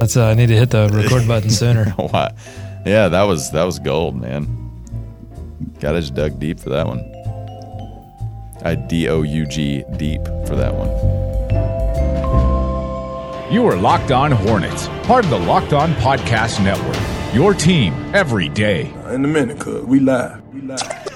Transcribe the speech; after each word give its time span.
That's 0.00 0.16
uh, 0.16 0.26
I 0.26 0.34
need 0.34 0.46
to 0.48 0.56
hit 0.56 0.70
the 0.70 0.88
record 0.88 1.28
button 1.28 1.50
sooner. 1.50 1.90
Why? 1.96 2.30
Yeah, 2.86 3.08
that 3.08 3.22
was 3.24 3.50
that 3.50 3.64
was 3.64 3.78
gold, 3.78 4.20
man. 4.20 4.46
Got 5.78 5.92
just 5.94 6.14
dug 6.14 6.38
deep 6.40 6.58
for 6.58 6.70
that 6.70 6.86
one. 6.86 7.00
I 8.64 8.74
D 8.74 9.08
O 9.08 9.22
U 9.22 9.46
G 9.46 9.84
deep 9.96 10.24
for 10.46 10.56
that 10.56 10.74
one. 10.74 10.88
You 13.52 13.66
are 13.66 13.76
Locked 13.76 14.10
On 14.10 14.30
Hornets, 14.30 14.88
part 15.04 15.24
of 15.24 15.30
the 15.30 15.38
Locked 15.38 15.72
On 15.72 15.92
Podcast 15.94 16.62
Network. 16.64 16.96
Your 17.34 17.52
team 17.52 17.92
every 18.14 18.48
day. 18.48 18.92
In 19.10 19.24
a 19.24 19.28
minute, 19.28 19.58
cuz 19.58 19.84
we 19.84 20.00
live. 20.00 20.42
We 20.54 20.62
live. 20.62 21.10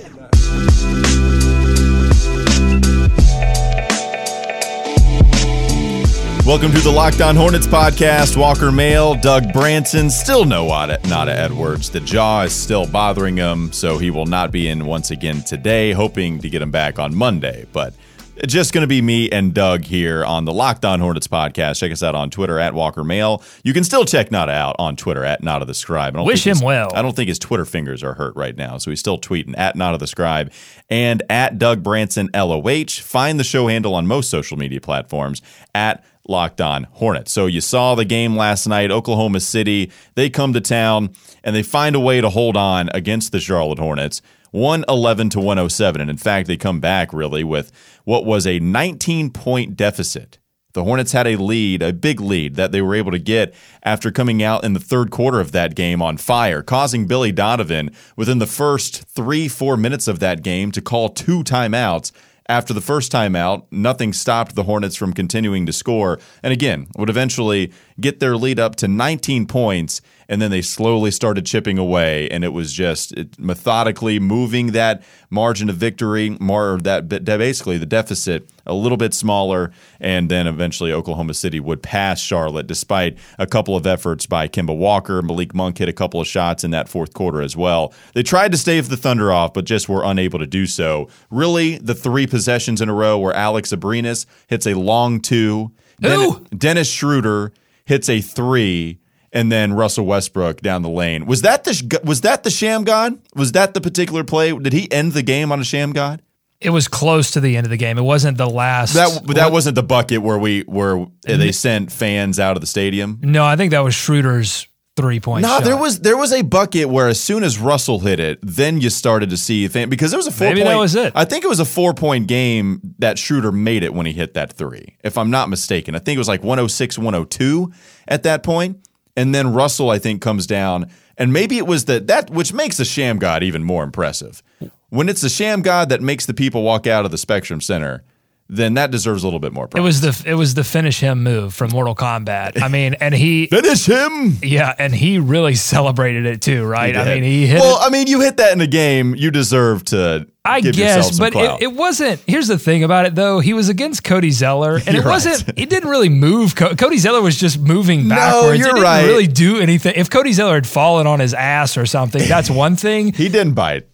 Welcome 6.46 6.72
to 6.72 6.80
the 6.80 6.90
Locked 6.90 7.22
On 7.22 7.36
Hornets 7.36 7.66
podcast. 7.66 8.36
Walker 8.36 8.70
Mail, 8.70 9.14
Doug 9.14 9.50
Branson, 9.54 10.10
still 10.10 10.44
no 10.44 10.66
Nada 10.66 11.32
Edwards. 11.32 11.88
The 11.88 12.00
jaw 12.00 12.42
is 12.42 12.52
still 12.52 12.86
bothering 12.86 13.38
him, 13.38 13.72
so 13.72 13.96
he 13.96 14.10
will 14.10 14.26
not 14.26 14.52
be 14.52 14.68
in 14.68 14.84
once 14.84 15.10
again 15.10 15.40
today, 15.40 15.92
hoping 15.92 16.40
to 16.40 16.50
get 16.50 16.60
him 16.60 16.70
back 16.70 16.98
on 16.98 17.14
Monday. 17.14 17.64
But 17.72 17.94
it's 18.36 18.52
just 18.52 18.74
going 18.74 18.82
to 18.82 18.86
be 18.86 19.00
me 19.00 19.30
and 19.30 19.54
Doug 19.54 19.84
here 19.84 20.22
on 20.22 20.44
the 20.44 20.52
Locked 20.52 20.84
On 20.84 21.00
Hornets 21.00 21.28
podcast. 21.28 21.78
Check 21.78 21.92
us 21.92 22.02
out 22.02 22.14
on 22.14 22.28
Twitter 22.28 22.58
at 22.58 22.74
Walker 22.74 23.04
Mail. 23.04 23.42
You 23.62 23.72
can 23.72 23.82
still 23.82 24.04
check 24.04 24.30
Nada 24.30 24.52
out 24.52 24.76
on 24.78 24.96
Twitter 24.96 25.24
at 25.24 25.42
Nada 25.42 25.64
the 25.64 25.72
Scribe. 25.72 26.14
I 26.14 26.18
don't 26.18 26.26
Wish 26.26 26.46
him 26.46 26.60
well. 26.60 26.90
I 26.94 27.00
don't 27.00 27.16
think 27.16 27.28
his 27.28 27.38
Twitter 27.38 27.64
fingers 27.64 28.02
are 28.02 28.12
hurt 28.12 28.36
right 28.36 28.54
now, 28.54 28.76
so 28.76 28.90
he's 28.90 29.00
still 29.00 29.18
tweeting 29.18 29.54
at 29.56 29.76
Nada 29.76 29.96
the 29.96 30.06
Scribe 30.06 30.52
and 30.90 31.22
at 31.30 31.58
Doug 31.58 31.82
Branson 31.82 32.28
LOH. 32.34 33.00
Find 33.00 33.40
the 33.40 33.44
show 33.44 33.68
handle 33.68 33.94
on 33.94 34.06
most 34.06 34.28
social 34.28 34.58
media 34.58 34.82
platforms 34.82 35.40
at 35.74 36.04
Locked 36.26 36.60
On 36.60 36.84
Hornets. 36.92 37.32
So 37.32 37.46
you 37.46 37.60
saw 37.60 37.94
the 37.94 38.04
game 38.04 38.36
last 38.36 38.66
night, 38.66 38.90
Oklahoma 38.90 39.40
City. 39.40 39.90
They 40.14 40.30
come 40.30 40.52
to 40.52 40.60
town 40.60 41.10
and 41.42 41.54
they 41.54 41.62
find 41.62 41.94
a 41.94 42.00
way 42.00 42.20
to 42.20 42.30
hold 42.30 42.56
on 42.56 42.88
against 42.94 43.32
the 43.32 43.40
Charlotte 43.40 43.78
Hornets. 43.78 44.22
111 44.52 45.30
to 45.30 45.40
107. 45.40 46.00
And 46.00 46.08
in 46.08 46.16
fact, 46.16 46.46
they 46.46 46.56
come 46.56 46.80
back 46.80 47.12
really 47.12 47.42
with 47.42 47.72
what 48.04 48.24
was 48.24 48.46
a 48.46 48.60
19 48.60 49.30
point 49.30 49.76
deficit. 49.76 50.38
The 50.74 50.82
Hornets 50.82 51.12
had 51.12 51.28
a 51.28 51.36
lead, 51.36 51.82
a 51.82 51.92
big 51.92 52.20
lead 52.20 52.56
that 52.56 52.72
they 52.72 52.82
were 52.82 52.96
able 52.96 53.12
to 53.12 53.18
get 53.20 53.54
after 53.84 54.10
coming 54.10 54.42
out 54.42 54.64
in 54.64 54.72
the 54.72 54.80
third 54.80 55.12
quarter 55.12 55.38
of 55.38 55.52
that 55.52 55.76
game 55.76 56.02
on 56.02 56.16
fire, 56.16 56.62
causing 56.62 57.06
Billy 57.06 57.30
Donovan 57.30 57.90
within 58.16 58.38
the 58.38 58.46
first 58.46 59.04
three, 59.04 59.46
four 59.46 59.76
minutes 59.76 60.08
of 60.08 60.18
that 60.18 60.42
game 60.42 60.72
to 60.72 60.80
call 60.80 61.10
two 61.10 61.44
timeouts. 61.44 62.10
After 62.46 62.74
the 62.74 62.82
first 62.82 63.10
timeout, 63.10 63.64
nothing 63.70 64.12
stopped 64.12 64.54
the 64.54 64.64
Hornets 64.64 64.96
from 64.96 65.14
continuing 65.14 65.64
to 65.64 65.72
score. 65.72 66.18
And 66.42 66.52
again, 66.52 66.88
would 66.96 67.08
eventually 67.08 67.72
get 67.98 68.20
their 68.20 68.36
lead 68.36 68.60
up 68.60 68.76
to 68.76 68.88
19 68.88 69.46
points. 69.46 70.02
And 70.28 70.40
then 70.40 70.50
they 70.50 70.62
slowly 70.62 71.10
started 71.10 71.46
chipping 71.46 71.78
away. 71.78 72.28
And 72.30 72.44
it 72.44 72.52
was 72.52 72.72
just 72.72 73.12
it, 73.12 73.38
methodically 73.38 74.18
moving 74.18 74.68
that 74.68 75.02
margin 75.30 75.68
of 75.68 75.76
victory, 75.76 76.36
more 76.40 76.78
that, 76.82 77.08
basically 77.08 77.78
the 77.78 77.86
deficit 77.86 78.48
a 78.66 78.74
little 78.74 78.96
bit 78.96 79.12
smaller. 79.12 79.72
And 80.00 80.30
then 80.30 80.46
eventually 80.46 80.92
Oklahoma 80.92 81.34
City 81.34 81.60
would 81.60 81.82
pass 81.82 82.20
Charlotte 82.20 82.66
despite 82.66 83.18
a 83.38 83.46
couple 83.46 83.76
of 83.76 83.86
efforts 83.86 84.26
by 84.26 84.48
Kemba 84.48 84.76
Walker. 84.76 85.20
Malik 85.22 85.54
Monk 85.54 85.78
hit 85.78 85.88
a 85.88 85.92
couple 85.92 86.20
of 86.20 86.26
shots 86.26 86.64
in 86.64 86.70
that 86.70 86.88
fourth 86.88 87.14
quarter 87.14 87.42
as 87.42 87.56
well. 87.56 87.92
They 88.14 88.22
tried 88.22 88.52
to 88.52 88.58
stave 88.58 88.88
the 88.88 88.96
Thunder 88.96 89.32
off, 89.32 89.52
but 89.52 89.64
just 89.64 89.88
were 89.88 90.04
unable 90.04 90.38
to 90.38 90.46
do 90.46 90.66
so. 90.66 91.08
Really, 91.30 91.78
the 91.78 91.94
three 91.94 92.26
possessions 92.26 92.80
in 92.80 92.88
a 92.88 92.94
row 92.94 93.18
where 93.18 93.34
Alex 93.34 93.72
Abrines 93.72 94.26
hits 94.46 94.66
a 94.66 94.74
long 94.74 95.20
two. 95.20 95.72
Who? 96.02 96.44
Dennis 96.56 96.90
Schroeder 96.90 97.52
hits 97.84 98.08
a 98.08 98.20
three 98.20 98.98
and 99.34 99.50
then 99.50 99.74
Russell 99.74 100.06
Westbrook 100.06 100.62
down 100.62 100.82
the 100.82 100.88
lane. 100.88 101.26
Was 101.26 101.42
that 101.42 101.64
the 101.64 102.00
was 102.04 102.22
that 102.22 102.44
the 102.44 102.50
Shammgod? 102.50 103.18
Was 103.34 103.52
that 103.52 103.74
the 103.74 103.80
particular 103.80 104.24
play? 104.24 104.56
Did 104.56 104.72
he 104.72 104.90
end 104.90 105.12
the 105.12 105.22
game 105.22 105.52
on 105.52 105.60
a 105.60 105.64
sham 105.64 105.92
god? 105.92 106.22
It 106.60 106.70
was 106.70 106.88
close 106.88 107.32
to 107.32 107.40
the 107.40 107.58
end 107.58 107.66
of 107.66 107.70
the 107.70 107.76
game. 107.76 107.98
It 107.98 108.02
wasn't 108.02 108.38
the 108.38 108.48
last. 108.48 108.94
That 108.94 109.26
that 109.34 109.52
wasn't 109.52 109.74
the 109.74 109.82
bucket 109.82 110.22
where 110.22 110.38
we 110.38 110.62
where 110.62 110.94
mm-hmm. 110.96 111.38
they 111.38 111.52
sent 111.52 111.92
fans 111.92 112.38
out 112.40 112.56
of 112.56 112.62
the 112.62 112.66
stadium. 112.66 113.18
No, 113.20 113.44
I 113.44 113.56
think 113.56 113.72
that 113.72 113.80
was 113.80 113.94
Schroeder's 113.94 114.66
three 114.96 115.18
point. 115.18 115.42
No, 115.42 115.48
shot. 115.48 115.64
there 115.64 115.76
was 115.76 116.00
there 116.00 116.16
was 116.16 116.32
a 116.32 116.42
bucket 116.42 116.88
where 116.88 117.08
as 117.08 117.20
soon 117.20 117.42
as 117.42 117.58
Russell 117.58 117.98
hit 117.98 118.20
it, 118.20 118.38
then 118.40 118.80
you 118.80 118.88
started 118.88 119.30
to 119.30 119.36
see 119.36 119.66
because 119.66 120.12
it 120.12 120.16
was 120.16 120.28
a 120.28 120.30
four 120.30 120.48
Maybe 120.48 120.60
point. 120.60 120.70
that 120.70 120.78
was 120.78 120.94
it. 120.94 121.12
I 121.16 121.24
think 121.24 121.44
it 121.44 121.48
was 121.48 121.60
a 121.60 121.64
four 121.64 121.92
point 121.92 122.28
game 122.28 122.80
that 123.00 123.18
Schroeder 123.18 123.52
made 123.52 123.82
it 123.82 123.92
when 123.92 124.06
he 124.06 124.12
hit 124.12 124.34
that 124.34 124.52
three, 124.52 124.96
if 125.02 125.18
I'm 125.18 125.30
not 125.30 125.50
mistaken. 125.50 125.96
I 125.96 125.98
think 125.98 126.16
it 126.16 126.20
was 126.20 126.28
like 126.28 126.44
106, 126.44 126.96
102 126.96 127.72
at 128.06 128.22
that 128.22 128.42
point. 128.44 128.78
And 129.16 129.34
then 129.34 129.52
Russell, 129.52 129.90
I 129.90 129.98
think, 129.98 130.20
comes 130.20 130.46
down, 130.46 130.90
and 131.16 131.32
maybe 131.32 131.58
it 131.58 131.66
was 131.66 131.84
the 131.84 132.00
that 132.00 132.30
which 132.30 132.52
makes 132.52 132.76
the 132.76 132.84
Shammgod 132.84 133.42
even 133.42 133.62
more 133.62 133.84
impressive. 133.84 134.42
When 134.88 135.08
it's 135.08 135.20
the 135.20 135.28
Shammgod 135.28 135.88
that 135.88 136.02
makes 136.02 136.26
the 136.26 136.34
people 136.34 136.62
walk 136.62 136.86
out 136.86 137.04
of 137.04 137.10
the 137.10 137.18
Spectrum 137.18 137.60
Center, 137.60 138.02
then 138.48 138.74
that 138.74 138.90
deserves 138.90 139.22
a 139.22 139.26
little 139.26 139.40
bit 139.40 139.52
more. 139.52 139.68
It 139.74 139.80
was 139.80 140.00
the 140.02 140.22
it 140.26 140.34
was 140.34 140.54
the 140.54 140.64
finish 140.64 141.00
him 141.00 141.22
move 141.22 141.54
from 141.54 141.70
Mortal 141.70 141.94
Kombat. 141.94 142.60
I 142.62 142.68
mean, 142.68 142.94
and 142.94 143.14
he 143.14 143.46
finish 143.50 143.86
him. 143.86 144.36
yeah, 144.42 144.74
and 144.78 144.94
he 144.94 145.18
really 145.18 145.54
celebrated 145.54 146.26
it 146.26 146.42
too, 146.42 146.64
right? 146.64 146.94
I 146.96 147.14
mean, 147.14 147.22
he 147.24 147.46
hit 147.46 147.60
Well, 147.60 147.78
it. 147.82 147.86
I 147.86 147.90
mean, 147.90 148.06
you 148.06 148.20
hit 148.20 148.36
that 148.36 148.52
in 148.52 148.60
a 148.60 148.66
game, 148.66 149.14
you 149.14 149.30
deserve 149.30 149.84
to. 149.86 150.26
I 150.46 150.60
guess, 150.60 151.18
but 151.18 151.34
it, 151.34 151.62
it 151.62 151.72
wasn't. 151.72 152.20
Here's 152.26 152.48
the 152.48 152.58
thing 152.58 152.84
about 152.84 153.06
it, 153.06 153.14
though. 153.14 153.40
He 153.40 153.54
was 153.54 153.70
against 153.70 154.04
Cody 154.04 154.30
Zeller, 154.30 154.74
and 154.76 154.88
it 154.88 154.94
You're 154.96 155.04
wasn't. 155.04 155.46
right. 155.46 155.58
He 155.58 155.64
didn't 155.64 155.88
really 155.88 156.10
move. 156.10 156.54
Co- 156.54 156.74
Cody 156.74 156.98
Zeller 156.98 157.22
was 157.22 157.38
just 157.38 157.58
moving 157.58 158.10
backwards. 158.10 158.42
No, 158.42 158.52
you're 158.52 158.66
he 158.66 158.72
didn't 158.72 158.82
right. 158.82 159.06
really 159.06 159.26
do 159.26 159.58
anything. 159.58 159.94
If 159.96 160.10
Cody 160.10 160.34
Zeller 160.34 160.56
had 160.56 160.66
fallen 160.66 161.06
on 161.06 161.18
his 161.18 161.32
ass 161.32 161.78
or 161.78 161.86
something, 161.86 162.28
that's 162.28 162.50
one 162.50 162.76
thing. 162.76 163.14
he 163.14 163.30
didn't 163.30 163.54
bite. 163.54 163.86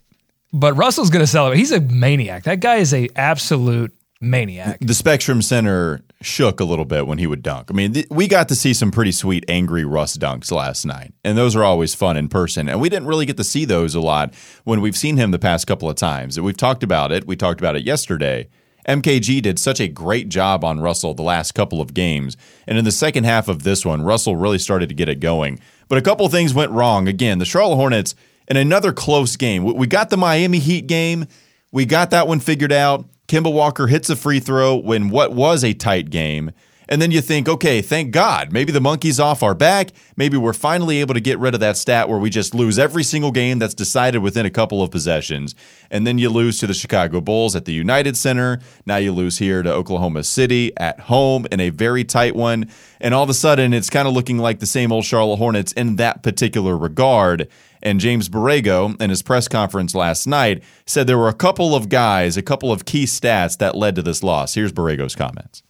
But 0.52 0.74
Russell's 0.74 1.10
going 1.10 1.22
to 1.22 1.28
celebrate. 1.28 1.58
He's 1.58 1.70
a 1.70 1.80
maniac. 1.80 2.42
That 2.42 2.58
guy 2.58 2.76
is 2.78 2.92
a 2.92 3.08
absolute 3.14 3.92
maniac. 4.20 4.78
The 4.80 4.94
Spectrum 4.94 5.42
Center 5.42 6.02
shook 6.20 6.60
a 6.60 6.64
little 6.64 6.84
bit 6.84 7.06
when 7.06 7.18
he 7.18 7.26
would 7.26 7.42
dunk. 7.42 7.70
I 7.70 7.74
mean, 7.74 7.94
th- 7.94 8.06
we 8.10 8.28
got 8.28 8.48
to 8.48 8.54
see 8.54 8.74
some 8.74 8.90
pretty 8.90 9.12
sweet 9.12 9.44
angry 9.48 9.84
Russ 9.84 10.16
dunks 10.16 10.52
last 10.52 10.84
night, 10.84 11.14
and 11.24 11.38
those 11.38 11.56
are 11.56 11.64
always 11.64 11.94
fun 11.94 12.16
in 12.16 12.28
person. 12.28 12.68
And 12.68 12.80
we 12.80 12.88
didn't 12.88 13.08
really 13.08 13.26
get 13.26 13.36
to 13.38 13.44
see 13.44 13.64
those 13.64 13.94
a 13.94 14.00
lot 14.00 14.34
when 14.64 14.80
we've 14.80 14.96
seen 14.96 15.16
him 15.16 15.30
the 15.30 15.38
past 15.38 15.66
couple 15.66 15.88
of 15.88 15.96
times. 15.96 16.38
We've 16.38 16.56
talked 16.56 16.82
about 16.82 17.12
it. 17.12 17.26
We 17.26 17.36
talked 17.36 17.60
about 17.60 17.76
it 17.76 17.84
yesterday. 17.84 18.48
MKG 18.88 19.42
did 19.42 19.58
such 19.58 19.80
a 19.80 19.88
great 19.88 20.28
job 20.28 20.64
on 20.64 20.80
Russell 20.80 21.14
the 21.14 21.22
last 21.22 21.52
couple 21.52 21.80
of 21.80 21.94
games. 21.94 22.36
And 22.66 22.78
in 22.78 22.84
the 22.84 22.92
second 22.92 23.24
half 23.24 23.48
of 23.48 23.62
this 23.62 23.84
one, 23.84 24.02
Russell 24.02 24.36
really 24.36 24.58
started 24.58 24.88
to 24.88 24.94
get 24.94 25.08
it 25.08 25.20
going. 25.20 25.60
But 25.88 25.98
a 25.98 26.02
couple 26.02 26.28
things 26.28 26.54
went 26.54 26.72
wrong. 26.72 27.06
Again, 27.06 27.38
the 27.38 27.44
Charlotte 27.44 27.76
Hornets 27.76 28.14
in 28.48 28.56
another 28.56 28.92
close 28.92 29.36
game. 29.36 29.64
We 29.64 29.86
got 29.86 30.10
the 30.10 30.16
Miami 30.16 30.58
Heat 30.58 30.86
game. 30.86 31.26
We 31.72 31.86
got 31.86 32.10
that 32.10 32.26
one 32.26 32.40
figured 32.40 32.72
out. 32.72 33.06
Kemba 33.28 33.52
Walker 33.52 33.86
hits 33.86 34.10
a 34.10 34.16
free 34.16 34.40
throw 34.40 34.76
when 34.76 35.08
what 35.08 35.32
was 35.32 35.62
a 35.62 35.72
tight 35.72 36.10
game. 36.10 36.50
And 36.90 37.00
then 37.00 37.12
you 37.12 37.20
think, 37.20 37.48
okay, 37.48 37.80
thank 37.82 38.10
God. 38.10 38.52
Maybe 38.52 38.72
the 38.72 38.80
monkey's 38.80 39.20
off 39.20 39.44
our 39.44 39.54
back. 39.54 39.90
Maybe 40.16 40.36
we're 40.36 40.52
finally 40.52 40.98
able 40.98 41.14
to 41.14 41.20
get 41.20 41.38
rid 41.38 41.54
of 41.54 41.60
that 41.60 41.76
stat 41.76 42.08
where 42.08 42.18
we 42.18 42.30
just 42.30 42.52
lose 42.52 42.80
every 42.80 43.04
single 43.04 43.30
game 43.30 43.60
that's 43.60 43.74
decided 43.74 44.18
within 44.18 44.44
a 44.44 44.50
couple 44.50 44.82
of 44.82 44.90
possessions. 44.90 45.54
And 45.88 46.04
then 46.04 46.18
you 46.18 46.28
lose 46.30 46.58
to 46.58 46.66
the 46.66 46.74
Chicago 46.74 47.20
Bulls 47.20 47.54
at 47.54 47.64
the 47.64 47.72
United 47.72 48.16
Center. 48.16 48.58
Now 48.86 48.96
you 48.96 49.12
lose 49.12 49.38
here 49.38 49.62
to 49.62 49.72
Oklahoma 49.72 50.24
City 50.24 50.76
at 50.78 50.98
home 51.00 51.46
in 51.52 51.60
a 51.60 51.70
very 51.70 52.02
tight 52.02 52.34
one. 52.34 52.68
And 53.00 53.14
all 53.14 53.22
of 53.22 53.30
a 53.30 53.34
sudden, 53.34 53.72
it's 53.72 53.88
kind 53.88 54.08
of 54.08 54.14
looking 54.14 54.38
like 54.38 54.58
the 54.58 54.66
same 54.66 54.90
old 54.90 55.04
Charlotte 55.04 55.36
Hornets 55.36 55.70
in 55.72 55.94
that 55.96 56.24
particular 56.24 56.76
regard. 56.76 57.48
And 57.84 58.00
James 58.00 58.28
Borrego, 58.28 59.00
in 59.00 59.10
his 59.10 59.22
press 59.22 59.46
conference 59.46 59.94
last 59.94 60.26
night, 60.26 60.62
said 60.86 61.06
there 61.06 61.16
were 61.16 61.28
a 61.28 61.34
couple 61.34 61.76
of 61.76 61.88
guys, 61.88 62.36
a 62.36 62.42
couple 62.42 62.72
of 62.72 62.84
key 62.84 63.04
stats 63.04 63.56
that 63.58 63.76
led 63.76 63.94
to 63.94 64.02
this 64.02 64.24
loss. 64.24 64.54
Here's 64.54 64.72
Borrego's 64.72 65.14
comments. 65.14 65.62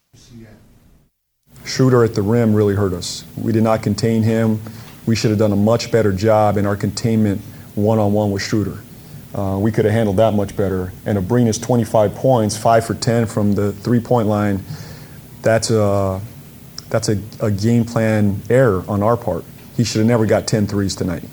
Schroeder 1.65 2.03
at 2.03 2.15
the 2.15 2.21
rim 2.21 2.53
really 2.53 2.75
hurt 2.75 2.93
us. 2.93 3.25
We 3.37 3.51
did 3.51 3.63
not 3.63 3.83
contain 3.83 4.23
him. 4.23 4.61
We 5.05 5.15
should 5.15 5.29
have 5.29 5.39
done 5.39 5.51
a 5.51 5.57
much 5.57 5.91
better 5.91 6.11
job 6.11 6.57
in 6.57 6.65
our 6.65 6.75
containment 6.75 7.41
one 7.75 7.99
on 7.99 8.13
one 8.13 8.31
with 8.31 8.41
Schroeder. 8.41 8.79
Uh, 9.33 9.57
we 9.59 9.71
could 9.71 9.85
have 9.85 9.93
handled 9.93 10.17
that 10.17 10.33
much 10.33 10.55
better. 10.57 10.91
And 11.05 11.17
Abrina's 11.17 11.57
25 11.57 12.15
points, 12.15 12.57
5 12.57 12.85
for 12.85 12.93
10 12.93 13.25
from 13.27 13.53
the 13.53 13.71
three 13.71 13.99
point 13.99 14.27
line, 14.27 14.63
that's 15.41 15.71
a, 15.71 16.21
that's 16.89 17.09
a, 17.09 17.21
a 17.39 17.49
game 17.49 17.85
plan 17.85 18.41
error 18.49 18.83
on 18.87 19.01
our 19.01 19.15
part. 19.15 19.45
He 19.77 19.83
should 19.83 19.99
have 19.99 20.07
never 20.07 20.25
got 20.25 20.47
10 20.47 20.67
threes 20.67 20.95
tonight. 20.95 21.23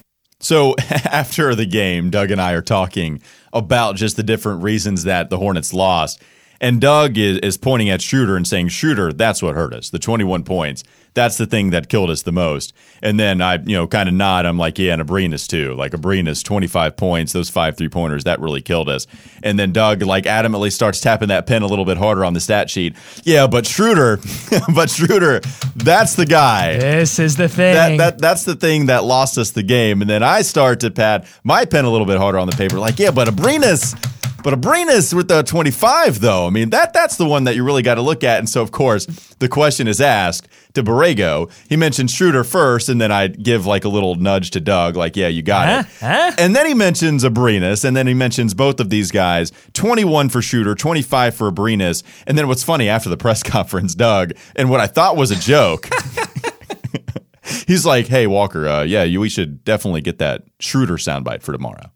So 0.41 0.77
after 1.05 1.55
the 1.55 1.67
game, 1.67 2.11
Doug 2.11 2.31
and 2.31 2.41
I 2.41 2.53
are 2.53 2.63
talking 2.63 3.21
about 3.53 3.97
just 3.97 4.17
the 4.17 4.23
different 4.23 4.63
reasons 4.63 5.05
that 5.05 5.31
the 5.31 5.39
Hornets 5.39 5.75
lost. 5.75 6.23
And 6.61 6.81
Doug 6.81 7.17
is, 7.19 7.39
is 7.39 7.57
pointing 7.57 7.89
at 7.91 8.03
Schroeder 8.03 8.37
and 8.37 8.47
saying, 8.47 8.69
Schroeder, 8.69 9.13
that's 9.13 9.43
what 9.43 9.55
hurt 9.55 9.73
us. 9.73 9.91
The 9.91 9.99
21 9.99 10.45
points. 10.45 10.85
That's 11.15 11.37
the 11.37 11.47
thing 11.47 11.71
that 11.71 11.89
killed 11.89 12.11
us 12.11 12.23
the 12.23 12.33
most. 12.33 12.73
And 13.03 13.19
then 13.19 13.41
I, 13.41 13.55
you 13.55 13.75
know, 13.75 13.89
kind 13.89 14.09
of 14.09 14.15
nod. 14.15 14.47
I'm 14.47 14.59
like, 14.59 14.79
yeah, 14.79 14.93
and 14.93 15.03
Abrines 15.03 15.49
too. 15.49 15.75
Like 15.75 15.93
Abrines, 15.93 16.45
25 16.45 16.97
points, 16.97 17.33
those 17.33 17.51
five 17.51 17.77
three 17.77 17.89
pointers, 17.89 18.25
that 18.25 18.39
really 18.41 18.63
killed 18.63 18.89
us. 18.89 19.07
And 19.43 19.59
then 19.59 19.73
Doug 19.73 20.03
like 20.03 20.25
adamantly 20.25 20.73
starts 20.73 21.01
tapping 21.01 21.29
that 21.29 21.47
pen 21.47 21.63
a 21.63 21.67
little 21.67 21.85
bit 21.85 21.97
harder 21.97 22.25
on 22.25 22.35
the 22.35 22.41
stat 22.41 22.71
sheet. 22.71 22.95
Yeah, 23.25 23.49
but 23.49 23.67
Schroeder, 23.67 24.19
but 24.75 24.91
Schroeder, 24.91 25.41
that's 25.75 26.15
the 26.15 26.27
guy. 26.27 26.79
This 26.79 27.19
is 27.19 27.37
the 27.37 27.49
thing. 27.49 27.75
That, 27.75 27.97
that 27.97 28.19
that's 28.21 28.45
the 28.45 28.55
thing 28.55 28.87
that 28.87 29.03
lost 29.03 29.39
us 29.39 29.51
the 29.51 29.65
game. 29.65 30.01
And 30.03 30.09
then 30.09 30.23
I 30.23 30.43
start 30.43 30.81
to 30.81 30.91
pat 30.91 31.27
my 31.43 31.65
pen 31.65 31.85
a 31.85 31.91
little 31.91 32.07
bit 32.07 32.19
harder 32.19 32.39
on 32.39 32.49
the 32.49 32.57
paper, 32.57 32.79
like, 32.79 32.99
yeah, 32.99 33.11
but 33.11 33.27
Abrines, 33.27 33.97
but 34.43 34.55
Abrines 34.55 35.13
with 35.15 35.29
the 35.29 35.43
25, 35.43 36.21
though. 36.21 36.47
I 36.47 36.51
mean, 36.51 36.71
that 36.71 36.93
that's 36.93 37.17
the 37.17 37.27
one 37.27 37.45
that 37.45 37.57
you 37.57 37.65
really 37.65 37.83
got 37.83 37.97
to 37.97 38.03
look 38.03 38.23
at. 38.23 38.39
And 38.39 38.49
so, 38.49 38.63
of 38.63 38.71
course, 38.71 39.07
the 39.41 39.49
question 39.49 39.89
is 39.89 40.01
asked 40.01 40.49
to 40.75 40.83
Borrego. 40.83 41.51
He 41.69 41.77
mentions 41.77 42.13
Schroeder 42.13 42.45
first, 42.45 42.89
and 42.89 43.01
then 43.01 43.11
I 43.11 43.29
give 43.29 43.67
like 43.67 43.85
a 43.85 43.89
little 43.89 44.15
nudge 44.15 44.51
to 44.53 44.61
Doug, 44.61 44.97
like, 44.97 45.17
yeah, 45.17 45.29
you 45.29 45.43
got 45.43 45.67
Huh? 45.67 45.79
it. 45.81 45.97
Huh? 46.01 46.33
And 46.39 46.55
then 46.55 46.67
he 46.67 46.75
mentions 46.75 47.25
Abrines, 47.25 47.85
and 47.85 47.97
then 47.97 48.07
he 48.07 48.15
mentions 48.15 48.55
both 48.55 48.79
of 48.81 48.91
these 48.91 49.11
guys 49.11 49.51
21 49.73 50.29
for 50.29 50.41
Schroeder, 50.41 50.75
25 50.75 51.35
for 51.35 51.51
Abrines. 51.51 52.03
And 52.27 52.39
then 52.39 52.47
what's 52.49 52.63
funny 52.63 52.89
after 52.89 53.09
the 53.09 53.17
press 53.17 53.43
conference, 53.55 53.95
Doug, 53.95 54.33
and 54.57 54.71
what 54.71 54.81
I 54.81 54.87
thought 54.87 55.17
was 55.17 55.31
a 55.31 55.37
joke. 55.37 55.89
He's 57.67 57.87
like, 57.87 58.07
"Hey 58.09 58.27
Walker, 58.27 58.69
uh, 58.69 58.83
yeah, 58.83 59.05
you, 59.05 59.21
we 59.21 59.31
should 59.31 59.65
definitely 59.65 60.03
get 60.03 60.19
that 60.19 60.43
Schroeder 60.61 60.97
soundbite 60.99 61.43
for 61.43 61.53
tomorrow." 61.53 61.91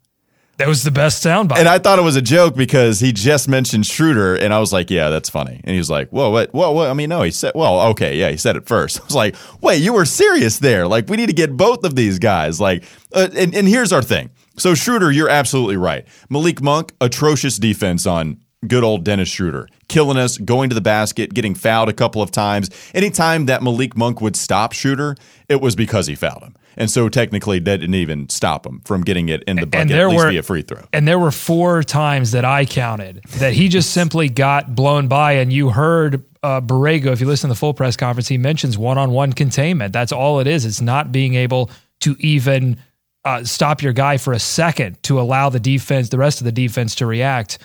That 0.57 0.67
was 0.67 0.83
the 0.83 0.91
best 0.91 1.23
soundbite. 1.23 1.57
And 1.57 1.67
I 1.67 1.79
thought 1.79 1.97
it 1.97 2.03
was 2.03 2.15
a 2.15 2.21
joke 2.21 2.55
because 2.55 2.99
he 2.99 3.11
just 3.11 3.49
mentioned 3.49 3.85
Schroeder, 3.85 4.35
and 4.35 4.53
I 4.53 4.59
was 4.59 4.71
like, 4.71 4.91
"Yeah, 4.91 5.09
that's 5.09 5.29
funny." 5.29 5.59
And 5.63 5.71
he 5.71 5.77
was 5.77 5.89
like, 5.89 6.09
"Whoa, 6.09 6.29
what? 6.29 6.53
Whoa, 6.53 6.71
what?" 6.71 6.89
I 6.89 6.93
mean, 6.93 7.09
no, 7.09 7.23
he 7.23 7.31
said, 7.31 7.53
"Well, 7.55 7.81
okay, 7.91 8.17
yeah, 8.17 8.29
he 8.29 8.37
said 8.37 8.55
it 8.55 8.67
first. 8.67 8.99
I 9.01 9.05
was 9.05 9.15
like, 9.15 9.35
"Wait, 9.61 9.81
you 9.81 9.93
were 9.93 10.05
serious 10.05 10.59
there? 10.59 10.87
Like, 10.87 11.09
we 11.09 11.17
need 11.17 11.27
to 11.27 11.33
get 11.33 11.57
both 11.57 11.83
of 11.83 11.95
these 11.95 12.19
guys." 12.19 12.59
Like, 12.59 12.83
uh, 13.13 13.29
and 13.35 13.55
and 13.55 13.67
here's 13.67 13.91
our 13.91 14.03
thing. 14.03 14.29
So 14.57 14.75
Schroeder, 14.75 15.11
you're 15.11 15.29
absolutely 15.29 15.77
right. 15.77 16.05
Malik 16.29 16.61
Monk, 16.61 16.93
atrocious 17.01 17.57
defense 17.57 18.05
on 18.05 18.37
good 18.67 18.83
old 18.83 19.03
Dennis 19.03 19.29
Schroeder, 19.29 19.67
killing 19.87 20.17
us, 20.17 20.37
going 20.37 20.69
to 20.69 20.75
the 20.75 20.81
basket, 20.81 21.33
getting 21.33 21.55
fouled 21.55 21.89
a 21.89 21.93
couple 21.93 22.21
of 22.21 22.31
times. 22.31 22.69
Anytime 22.93 23.47
that 23.47 23.63
Malik 23.63 23.97
Monk 23.97 24.21
would 24.21 24.35
stop 24.35 24.73
Schroeder, 24.73 25.15
it 25.49 25.61
was 25.61 25.75
because 25.75 26.07
he 26.07 26.15
fouled 26.15 26.43
him. 26.43 26.55
And 26.77 26.89
so 26.89 27.09
technically, 27.09 27.59
that 27.59 27.77
didn't 27.77 27.95
even 27.95 28.29
stop 28.29 28.65
him 28.65 28.81
from 28.85 29.01
getting 29.01 29.29
it 29.29 29.43
in 29.43 29.57
the 29.57 29.65
bucket, 29.65 29.89
there 29.89 30.07
at 30.07 30.11
least 30.11 30.23
were- 30.25 30.31
via 30.31 30.43
free 30.43 30.61
throw. 30.61 30.83
and 30.91 31.07
there 31.07 31.19
were 31.19 31.31
four 31.31 31.83
times 31.83 32.31
that 32.31 32.45
I 32.45 32.65
counted 32.65 33.21
that 33.37 33.53
he 33.53 33.69
just 33.69 33.91
simply 33.91 34.29
got 34.29 34.75
blown 34.75 35.07
by. 35.07 35.33
And 35.33 35.51
you 35.53 35.69
heard 35.69 36.23
uh, 36.41 36.59
Borrego, 36.61 37.07
if 37.07 37.21
you 37.21 37.27
listen 37.27 37.47
to 37.49 37.53
the 37.53 37.59
full 37.59 37.73
press 37.73 37.95
conference, 37.95 38.27
he 38.27 38.37
mentions 38.37 38.77
one 38.77 38.97
on 38.97 39.11
one 39.11 39.33
containment. 39.33 39.93
That's 39.93 40.11
all 40.11 40.39
it 40.39 40.47
is. 40.47 40.65
It's 40.65 40.81
not 40.81 41.11
being 41.11 41.35
able 41.35 41.69
to 42.01 42.15
even 42.19 42.77
uh, 43.23 43.43
stop 43.45 43.81
your 43.81 43.93
guy 43.93 44.17
for 44.17 44.33
a 44.33 44.39
second 44.39 45.01
to 45.03 45.21
allow 45.21 45.47
the 45.49 45.59
defense, 45.59 46.09
the 46.09 46.17
rest 46.17 46.41
of 46.41 46.45
the 46.45 46.51
defense, 46.51 46.95
to 46.95 47.05
react. 47.05 47.59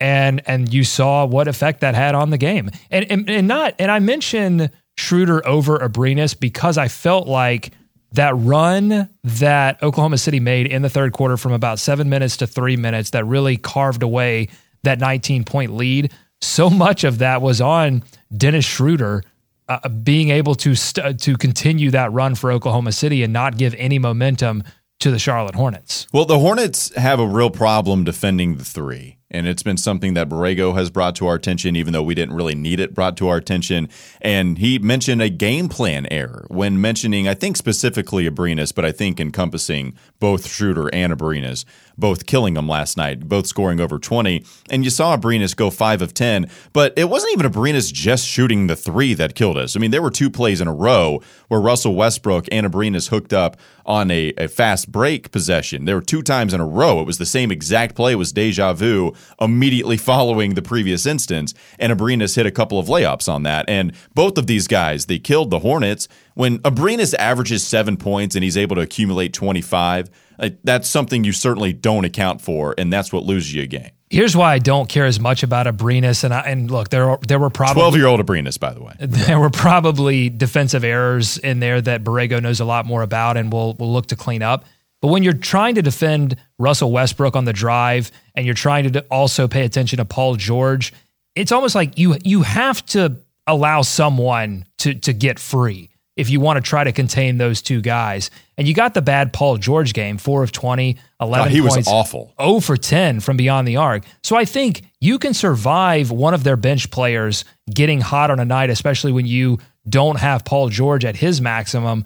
And 0.00 0.42
and 0.46 0.72
you 0.74 0.82
saw 0.82 1.24
what 1.24 1.46
effect 1.46 1.80
that 1.80 1.94
had 1.94 2.16
on 2.16 2.30
the 2.30 2.38
game. 2.38 2.70
And 2.90 3.08
and, 3.10 3.30
and 3.30 3.46
not 3.46 3.74
and 3.78 3.90
I 3.92 4.00
mentioned 4.00 4.70
Schroeder 4.96 5.46
over 5.46 5.78
Abrines 5.78 6.38
because 6.38 6.76
I 6.76 6.88
felt 6.88 7.28
like 7.28 7.70
that 8.14 8.34
run 8.36 9.08
that 9.24 9.82
Oklahoma 9.82 10.18
City 10.18 10.40
made 10.40 10.66
in 10.66 10.82
the 10.82 10.90
third 10.90 11.12
quarter 11.12 11.36
from 11.36 11.52
about 11.52 11.78
seven 11.78 12.08
minutes 12.08 12.36
to 12.38 12.46
three 12.46 12.76
minutes 12.76 13.10
that 13.10 13.24
really 13.24 13.56
carved 13.56 14.02
away 14.02 14.48
that 14.82 14.98
19 14.98 15.44
point 15.44 15.74
lead. 15.74 16.12
So 16.40 16.70
much 16.70 17.04
of 17.04 17.18
that 17.18 17.42
was 17.42 17.60
on 17.60 18.02
Dennis 18.36 18.64
Schroeder 18.64 19.22
uh, 19.68 19.88
being 19.88 20.30
able 20.30 20.54
to 20.56 20.74
st- 20.74 21.18
to 21.20 21.36
continue 21.36 21.90
that 21.90 22.12
run 22.12 22.34
for 22.34 22.52
Oklahoma 22.52 22.92
City 22.92 23.22
and 23.22 23.32
not 23.32 23.56
give 23.56 23.74
any 23.74 23.98
momentum 23.98 24.62
to 25.00 25.10
the 25.10 25.18
Charlotte 25.18 25.54
Hornets. 25.54 26.06
Well, 26.12 26.24
the 26.24 26.38
Hornets 26.38 26.94
have 26.96 27.18
a 27.18 27.26
real 27.26 27.50
problem 27.50 28.04
defending 28.04 28.56
the 28.56 28.64
three. 28.64 29.18
And 29.34 29.48
it's 29.48 29.64
been 29.64 29.76
something 29.76 30.14
that 30.14 30.28
Borrego 30.28 30.76
has 30.76 30.90
brought 30.90 31.16
to 31.16 31.26
our 31.26 31.34
attention, 31.34 31.74
even 31.74 31.92
though 31.92 32.04
we 32.04 32.14
didn't 32.14 32.36
really 32.36 32.54
need 32.54 32.78
it 32.78 32.94
brought 32.94 33.16
to 33.16 33.26
our 33.26 33.36
attention. 33.36 33.88
And 34.20 34.58
he 34.58 34.78
mentioned 34.78 35.20
a 35.20 35.28
game 35.28 35.68
plan 35.68 36.06
error 36.08 36.46
when 36.50 36.80
mentioning, 36.80 37.26
I 37.26 37.34
think 37.34 37.56
specifically 37.56 38.30
Abrines, 38.30 38.72
but 38.72 38.84
I 38.84 38.92
think 38.92 39.18
encompassing 39.18 39.94
both 40.20 40.46
Schroeder 40.46 40.88
and 40.94 41.12
Abrines, 41.12 41.64
both 41.96 42.26
killing 42.26 42.54
them 42.54 42.68
last 42.68 42.96
night, 42.96 43.28
both 43.28 43.46
scoring 43.46 43.80
over 43.80 43.98
20. 43.98 44.44
And 44.70 44.84
you 44.84 44.90
saw 44.90 45.16
Abrines 45.16 45.54
go 45.54 45.70
5 45.70 46.02
of 46.02 46.14
10, 46.14 46.48
but 46.72 46.92
it 46.96 47.08
wasn't 47.08 47.32
even 47.32 47.50
Abrines 47.50 47.92
just 47.92 48.26
shooting 48.26 48.66
the 48.66 48.76
three 48.76 49.14
that 49.14 49.34
killed 49.34 49.56
us. 49.56 49.76
I 49.76 49.80
mean, 49.80 49.90
there 49.90 50.02
were 50.02 50.10
two 50.10 50.30
plays 50.30 50.60
in 50.60 50.68
a 50.68 50.74
row 50.74 51.20
where 51.48 51.60
Russell 51.60 51.94
Westbrook 51.94 52.46
and 52.50 52.66
Abrines 52.66 53.08
hooked 53.08 53.32
up 53.32 53.56
on 53.86 54.10
a, 54.10 54.32
a 54.38 54.48
fast 54.48 54.90
break 54.90 55.30
possession. 55.30 55.84
There 55.84 55.96
were 55.96 56.02
two 56.02 56.22
times 56.22 56.54
in 56.54 56.60
a 56.60 56.66
row. 56.66 57.00
It 57.00 57.06
was 57.06 57.18
the 57.18 57.26
same 57.26 57.50
exact 57.50 57.94
play. 57.94 58.12
It 58.12 58.16
was 58.16 58.32
deja 58.32 58.72
vu 58.72 59.12
immediately 59.40 59.96
following 60.04 60.54
the 60.54 60.62
previous 60.62 61.06
instance. 61.06 61.54
And 61.78 61.92
Abrines 61.92 62.36
hit 62.36 62.46
a 62.46 62.50
couple 62.50 62.78
of 62.78 62.86
layups 62.86 63.32
on 63.32 63.42
that. 63.44 63.68
And 63.68 63.92
both 64.14 64.38
of 64.38 64.46
these 64.46 64.66
guys, 64.66 65.06
they 65.06 65.18
killed 65.18 65.50
the 65.50 65.60
Hornets. 65.60 66.08
When 66.34 66.58
Abrines 66.60 67.14
averages 67.14 67.64
seven 67.64 67.96
points 67.96 68.34
and 68.34 68.42
he's 68.42 68.56
able 68.56 68.76
to 68.76 68.82
accumulate 68.82 69.32
25, 69.32 70.04
like, 70.04 70.14
Uh, 70.38 70.50
that's 70.62 70.88
something 70.88 71.24
you 71.24 71.32
certainly 71.32 71.72
don't 71.72 72.04
account 72.04 72.40
for. 72.40 72.74
And 72.76 72.92
that's 72.92 73.12
what 73.12 73.24
loses 73.24 73.54
you 73.54 73.62
a 73.62 73.66
game. 73.66 73.90
Here's 74.10 74.36
why 74.36 74.54
I 74.54 74.58
don't 74.58 74.88
care 74.88 75.06
as 75.06 75.18
much 75.18 75.42
about 75.42 75.66
Abrines. 75.66 76.24
And 76.24 76.32
I, 76.32 76.40
and 76.42 76.70
look, 76.70 76.90
there 76.90 77.18
there 77.26 77.38
were 77.38 77.50
probably 77.50 77.80
12 77.80 77.96
year 77.96 78.06
old 78.06 78.20
Abrines, 78.20 78.58
by 78.60 78.72
the 78.72 78.82
way. 78.82 78.94
there 79.00 79.40
were 79.40 79.50
probably 79.50 80.30
defensive 80.30 80.84
errors 80.84 81.38
in 81.38 81.60
there 81.60 81.80
that 81.80 82.04
Borrego 82.04 82.40
knows 82.40 82.60
a 82.60 82.64
lot 82.64 82.86
more 82.86 83.02
about 83.02 83.36
and 83.36 83.52
will 83.52 83.74
will 83.74 83.92
look 83.92 84.06
to 84.06 84.16
clean 84.16 84.42
up. 84.42 84.64
But 85.00 85.08
when 85.08 85.22
you're 85.22 85.32
trying 85.32 85.74
to 85.74 85.82
defend 85.82 86.36
Russell 86.58 86.92
Westbrook 86.92 87.36
on 87.36 87.44
the 87.44 87.52
drive 87.52 88.10
and 88.34 88.46
you're 88.46 88.54
trying 88.54 88.90
to 88.90 89.00
also 89.10 89.48
pay 89.48 89.64
attention 89.64 89.98
to 89.98 90.04
Paul 90.04 90.36
George, 90.36 90.94
it's 91.34 91.52
almost 91.52 91.74
like 91.74 91.98
you 91.98 92.16
you 92.24 92.42
have 92.42 92.84
to 92.86 93.18
allow 93.46 93.82
someone 93.82 94.66
to 94.78 94.94
to 94.94 95.12
get 95.12 95.38
free 95.38 95.90
if 96.16 96.30
you 96.30 96.40
want 96.40 96.56
to 96.56 96.68
try 96.68 96.84
to 96.84 96.92
contain 96.92 97.38
those 97.38 97.60
two 97.60 97.80
guys. 97.80 98.30
And 98.56 98.68
you 98.68 98.74
got 98.74 98.94
the 98.94 99.02
bad 99.02 99.32
Paul 99.32 99.56
George 99.56 99.92
game, 99.94 100.16
4 100.16 100.44
of 100.44 100.52
20, 100.52 100.96
11 101.20 101.46
Oh, 101.46 101.50
he 101.50 101.60
was 101.60 101.88
awful. 101.88 102.32
0 102.40 102.60
for 102.60 102.76
10 102.76 103.20
from 103.20 103.36
beyond 103.36 103.66
the 103.66 103.76
arc. 103.76 104.04
So 104.22 104.36
I 104.36 104.44
think 104.44 104.82
you 105.00 105.18
can 105.18 105.34
survive 105.34 106.10
one 106.10 106.34
of 106.34 106.44
their 106.44 106.56
bench 106.56 106.90
players 106.90 107.44
getting 107.72 108.00
hot 108.00 108.30
on 108.30 108.38
a 108.38 108.44
night, 108.44 108.70
especially 108.70 109.10
when 109.12 109.26
you 109.26 109.58
don't 109.88 110.18
have 110.20 110.44
Paul 110.44 110.68
George 110.68 111.04
at 111.04 111.16
his 111.16 111.40
maximum. 111.40 112.04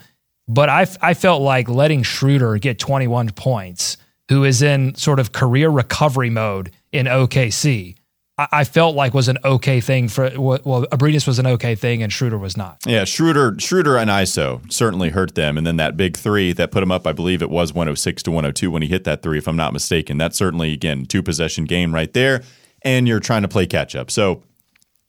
But 0.49 0.71
I, 0.71 0.87
I 1.03 1.13
felt 1.13 1.43
like 1.43 1.69
letting 1.69 2.03
Schroeder 2.03 2.57
get 2.57 2.79
21 2.79 3.31
points, 3.31 3.99
who 4.31 4.45
is 4.45 4.63
in 4.63 4.95
sort 4.95 5.21
of 5.21 5.33
career 5.33 5.69
recovery 5.69 6.31
mode 6.31 6.71
in 6.93 7.05
OKC, 7.05 7.97
I, 8.39 8.63
felt 8.63 8.95
like 8.95 9.15
was 9.15 9.27
an 9.27 9.39
okay 9.45 9.81
thing 9.81 10.07
for, 10.07 10.31
well, 10.39 10.87
Abrines 10.93 11.27
was 11.27 11.41
an 11.41 11.47
okay 11.49 11.75
thing 11.75 12.05
and 12.05 12.13
Schroeder 12.13 12.39
was 12.39 12.57
not. 12.57 12.79
Yeah, 12.87 13.05
Schroeder, 13.05 13.57
Schroeder 13.59 13.97
and 13.97 14.09
ISO 14.09 14.73
certainly 14.73 15.09
hurt 15.09 15.35
them, 15.35 15.59
and 15.59 15.67
then 15.67 15.77
that 15.79 15.97
big 15.97 16.17
three 16.17 16.53
that 16.53 16.71
put 16.71 16.83
him 16.83 16.93
up. 16.93 17.07
I 17.07 17.13
believe 17.13 17.43
it 17.43 17.51
was 17.51 17.73
106 17.73 18.23
to 18.23 18.31
102 18.31 18.71
when 18.71 18.83
he 18.83 18.89
hit 18.89 19.03
that 19.05 19.23
three, 19.23 19.39
if 19.39 19.49
I'm 19.49 19.57
not 19.57 19.73
mistaken. 19.73 20.19
That's 20.19 20.39
certainly 20.39 20.73
again 20.73 21.05
two 21.07 21.23
possession 21.23 21.65
game 21.65 21.93
right 21.93 22.13
there, 22.13 22.43
and 22.83 23.09
you're 23.09 23.21
trying 23.21 23.43
to 23.43 23.49
play 23.49 23.67
catch 23.67 23.97
up. 23.97 24.09
So 24.09 24.45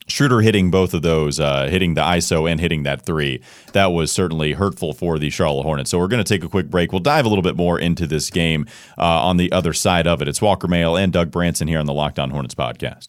Schroeder 0.08 0.40
hitting 0.40 0.72
both 0.72 0.92
of 0.92 1.02
those, 1.02 1.38
uh, 1.38 1.68
hitting 1.70 1.94
the 1.94 2.00
ISO 2.00 2.50
and 2.50 2.60
hitting 2.60 2.82
that 2.82 3.02
three, 3.02 3.40
that 3.74 3.92
was 3.92 4.10
certainly 4.10 4.52
hurtful 4.52 4.92
for 4.92 5.20
the 5.20 5.30
Charlotte 5.30 5.62
Hornets. 5.62 5.90
So 5.90 5.98
we're 5.98 6.08
going 6.08 6.22
to 6.22 6.28
take 6.28 6.42
a 6.42 6.48
quick 6.48 6.68
break. 6.68 6.90
We'll 6.90 7.00
dive 7.00 7.24
a 7.24 7.28
little 7.28 7.42
bit 7.42 7.56
more 7.56 7.78
into 7.78 8.08
this 8.08 8.28
game 8.28 8.66
uh, 8.98 9.04
on 9.04 9.36
the 9.36 9.52
other 9.52 9.72
side 9.72 10.08
of 10.08 10.20
it. 10.20 10.26
It's 10.26 10.42
Walker 10.42 10.66
Mail 10.66 10.96
and 10.96 11.12
Doug 11.12 11.30
Branson 11.30 11.68
here 11.68 11.78
on 11.78 11.86
the 11.86 11.94
Locked 11.94 12.18
On 12.18 12.30
Hornets 12.30 12.56
podcast. 12.56 13.06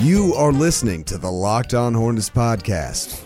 You 0.00 0.34
are 0.34 0.52
listening 0.52 1.04
to 1.04 1.18
the 1.18 1.30
Locked 1.30 1.74
On 1.74 1.94
Hornets 1.94 2.30
podcast. 2.30 3.22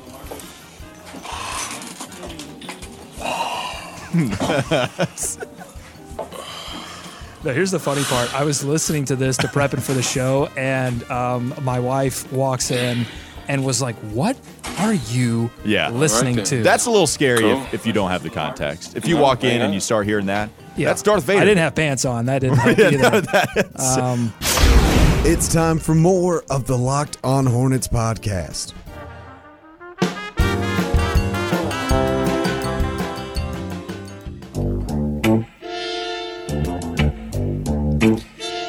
No, 7.43 7.55
here's 7.55 7.71
the 7.71 7.79
funny 7.79 8.03
part. 8.05 8.35
I 8.35 8.45
was 8.45 8.63
listening 8.63 9.07
to 9.07 9.17
this 9.17 9.39
to 9.39 9.47
prepping 9.47 9.81
for 9.81 9.95
the 9.95 10.03
show, 10.03 10.51
and 10.59 11.03
um, 11.11 11.55
my 11.63 11.81
wife 11.81 12.31
walks 12.31 12.71
in 12.71 13.07
and 13.49 13.65
was 13.65 13.81
like, 13.81 13.97
"What 14.13 14.37
are 14.79 14.93
you 14.93 15.51
Yeah. 15.65 15.89
listening 15.89 16.37
Right 16.37 16.45
to?" 16.47 16.63
That's 16.63 16.85
a 16.85 16.91
little 16.91 17.07
scary 17.07 17.41
Cool. 17.41 17.63
if, 17.63 17.73
if 17.75 17.87
you 17.87 17.95
don't 17.95 18.11
have 18.11 18.23
the 18.23 18.29
context. 18.29 18.95
If 18.95 19.09
you 19.09 19.15
Yeah, 19.17 19.23
walk 19.23 19.43
in 19.43 19.57
yeah. 19.61 19.65
and 19.65 19.73
you 19.73 19.81
start 19.81 20.07
hearing 20.07 20.27
that, 20.27 20.51
Yeah. 20.77 20.89
that's 20.89 21.01
Darth 21.01 21.25
Vader. 21.25 21.41
I 21.41 21.45
didn't 21.47 21.63
have 21.63 21.75
pants 21.75 22.05
on. 22.05 22.27
That 22.27 22.41
didn't 22.41 22.59
help 22.59 22.79
either. 22.79 23.71
um, 23.79 24.35
It's 25.23 25.53
time 25.53 25.79
for 25.79 25.95
more 25.95 26.45
of 26.49 26.67
the 26.67 26.79
Locked 26.79 27.19
On 27.23 27.45
Hornets 27.45 27.87
podcast. 27.87 28.73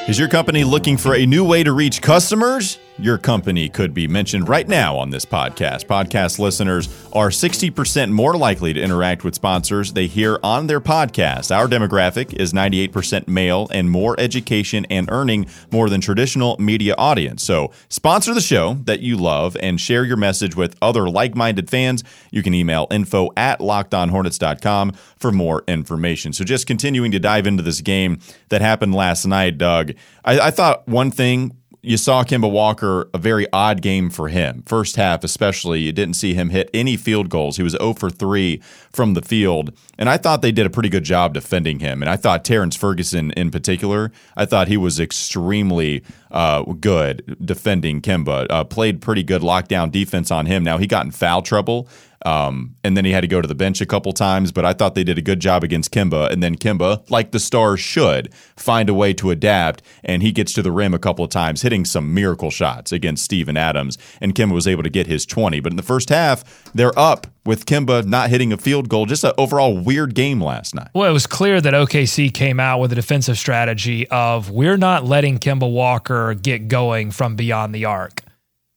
Is 0.09 0.19
your 0.19 0.27
company 0.27 0.65
looking 0.65 0.97
for 0.97 1.15
a 1.15 1.25
new 1.25 1.45
way 1.45 1.63
to 1.63 1.71
reach 1.71 2.01
customers? 2.01 2.77
Your 3.01 3.17
company 3.17 3.67
could 3.67 3.95
be 3.95 4.07
mentioned 4.07 4.47
right 4.47 4.67
now 4.67 4.95
on 4.95 5.09
this 5.09 5.25
podcast. 5.25 5.87
Podcast 5.87 6.37
listeners 6.37 6.87
are 7.13 7.29
60% 7.29 8.11
more 8.11 8.37
likely 8.37 8.73
to 8.73 8.79
interact 8.79 9.23
with 9.23 9.33
sponsors 9.33 9.93
they 9.93 10.05
hear 10.05 10.37
on 10.43 10.67
their 10.67 10.79
podcast. 10.79 11.53
Our 11.53 11.67
demographic 11.67 12.31
is 12.33 12.53
98% 12.53 13.27
male 13.27 13.67
and 13.71 13.89
more 13.89 14.15
education 14.19 14.85
and 14.91 15.09
earning 15.09 15.47
more 15.71 15.89
than 15.89 15.99
traditional 15.99 16.55
media 16.59 16.93
audience. 16.95 17.43
So, 17.43 17.71
sponsor 17.89 18.35
the 18.35 18.41
show 18.41 18.75
that 18.83 18.99
you 18.99 19.17
love 19.17 19.57
and 19.59 19.81
share 19.81 20.05
your 20.05 20.17
message 20.17 20.55
with 20.55 20.75
other 20.79 21.09
like 21.09 21.35
minded 21.35 21.71
fans. 21.71 22.03
You 22.29 22.43
can 22.43 22.53
email 22.53 22.85
info 22.91 23.31
at 23.35 23.61
lockedonhornets.com 23.61 24.91
for 25.17 25.31
more 25.31 25.63
information. 25.67 26.33
So, 26.33 26.43
just 26.43 26.67
continuing 26.67 27.11
to 27.13 27.19
dive 27.19 27.47
into 27.47 27.63
this 27.63 27.81
game 27.81 28.19
that 28.49 28.61
happened 28.61 28.93
last 28.93 29.25
night, 29.25 29.57
Doug. 29.57 29.93
I, 30.23 30.39
I 30.39 30.51
thought 30.51 30.87
one 30.87 31.09
thing 31.09 31.57
you 31.83 31.97
saw 31.97 32.23
Kemba 32.23 32.49
Walker 32.49 33.09
a 33.13 33.17
very 33.17 33.47
odd 33.51 33.81
game 33.81 34.09
for 34.09 34.27
him. 34.27 34.63
First 34.67 34.97
half, 34.97 35.23
especially, 35.23 35.81
you 35.81 35.91
didn't 35.91 36.13
see 36.13 36.35
him 36.35 36.49
hit 36.49 36.69
any 36.73 36.95
field 36.95 37.29
goals. 37.29 37.57
He 37.57 37.63
was 37.63 37.73
0 37.73 37.93
for 37.93 38.09
3 38.09 38.61
from 38.91 39.15
the 39.15 39.21
field. 39.21 39.75
And 39.97 40.07
I 40.07 40.17
thought 40.17 40.43
they 40.43 40.51
did 40.51 40.67
a 40.67 40.69
pretty 40.69 40.89
good 40.89 41.03
job 41.03 41.33
defending 41.33 41.79
him. 41.79 42.03
And 42.03 42.09
I 42.09 42.17
thought 42.17 42.45
Terrence 42.45 42.75
Ferguson 42.75 43.31
in 43.31 43.49
particular, 43.49 44.11
I 44.35 44.45
thought 44.45 44.67
he 44.67 44.77
was 44.77 44.99
extremely 44.99 46.03
uh, 46.29 46.63
good 46.63 47.37
defending 47.43 48.01
Kemba. 48.01 48.45
Uh, 48.49 48.63
played 48.63 49.01
pretty 49.01 49.23
good 49.23 49.41
lockdown 49.41 49.91
defense 49.91 50.29
on 50.29 50.45
him. 50.45 50.63
Now, 50.63 50.77
he 50.77 50.85
got 50.85 51.05
in 51.05 51.11
foul 51.11 51.41
trouble. 51.41 51.87
Um, 52.25 52.75
and 52.83 52.95
then 52.95 53.05
he 53.05 53.11
had 53.11 53.21
to 53.21 53.27
go 53.27 53.41
to 53.41 53.47
the 53.47 53.55
bench 53.55 53.81
a 53.81 53.85
couple 53.85 54.11
times, 54.13 54.51
but 54.51 54.65
I 54.65 54.73
thought 54.73 54.95
they 54.95 55.03
did 55.03 55.17
a 55.17 55.21
good 55.21 55.39
job 55.39 55.63
against 55.63 55.91
Kemba. 55.91 56.31
And 56.31 56.43
then 56.43 56.55
Kemba, 56.55 57.09
like 57.09 57.31
the 57.31 57.39
Stars 57.39 57.79
should, 57.79 58.33
find 58.55 58.89
a 58.89 58.93
way 58.93 59.13
to 59.13 59.31
adapt, 59.31 59.81
and 60.03 60.21
he 60.21 60.31
gets 60.31 60.53
to 60.53 60.61
the 60.61 60.71
rim 60.71 60.93
a 60.93 60.99
couple 60.99 61.25
of 61.25 61.31
times, 61.31 61.61
hitting 61.61 61.85
some 61.85 62.13
miracle 62.13 62.51
shots 62.51 62.91
against 62.91 63.25
Steven 63.25 63.57
Adams. 63.57 63.97
And 64.19 64.35
Kemba 64.35 64.53
was 64.53 64.67
able 64.67 64.83
to 64.83 64.89
get 64.89 65.07
his 65.07 65.25
20. 65.25 65.59
But 65.59 65.73
in 65.73 65.77
the 65.77 65.83
first 65.83 66.09
half, 66.09 66.71
they're 66.73 66.97
up 66.97 67.27
with 67.45 67.65
Kemba 67.65 68.05
not 68.05 68.29
hitting 68.29 68.53
a 68.53 68.57
field 68.57 68.87
goal. 68.87 69.05
Just 69.05 69.23
an 69.23 69.33
overall 69.37 69.77
weird 69.77 70.13
game 70.13 70.41
last 70.41 70.75
night. 70.75 70.89
Well, 70.93 71.09
it 71.09 71.13
was 71.13 71.25
clear 71.25 71.59
that 71.59 71.73
OKC 71.73 72.31
came 72.33 72.59
out 72.59 72.79
with 72.79 72.91
a 72.91 72.95
defensive 72.95 73.37
strategy 73.37 74.07
of 74.09 74.51
we're 74.51 74.77
not 74.77 75.05
letting 75.05 75.39
Kemba 75.39 75.71
Walker 75.71 76.35
get 76.35 76.67
going 76.67 77.11
from 77.11 77.35
beyond 77.35 77.73
the 77.73 77.85
arc, 77.85 78.21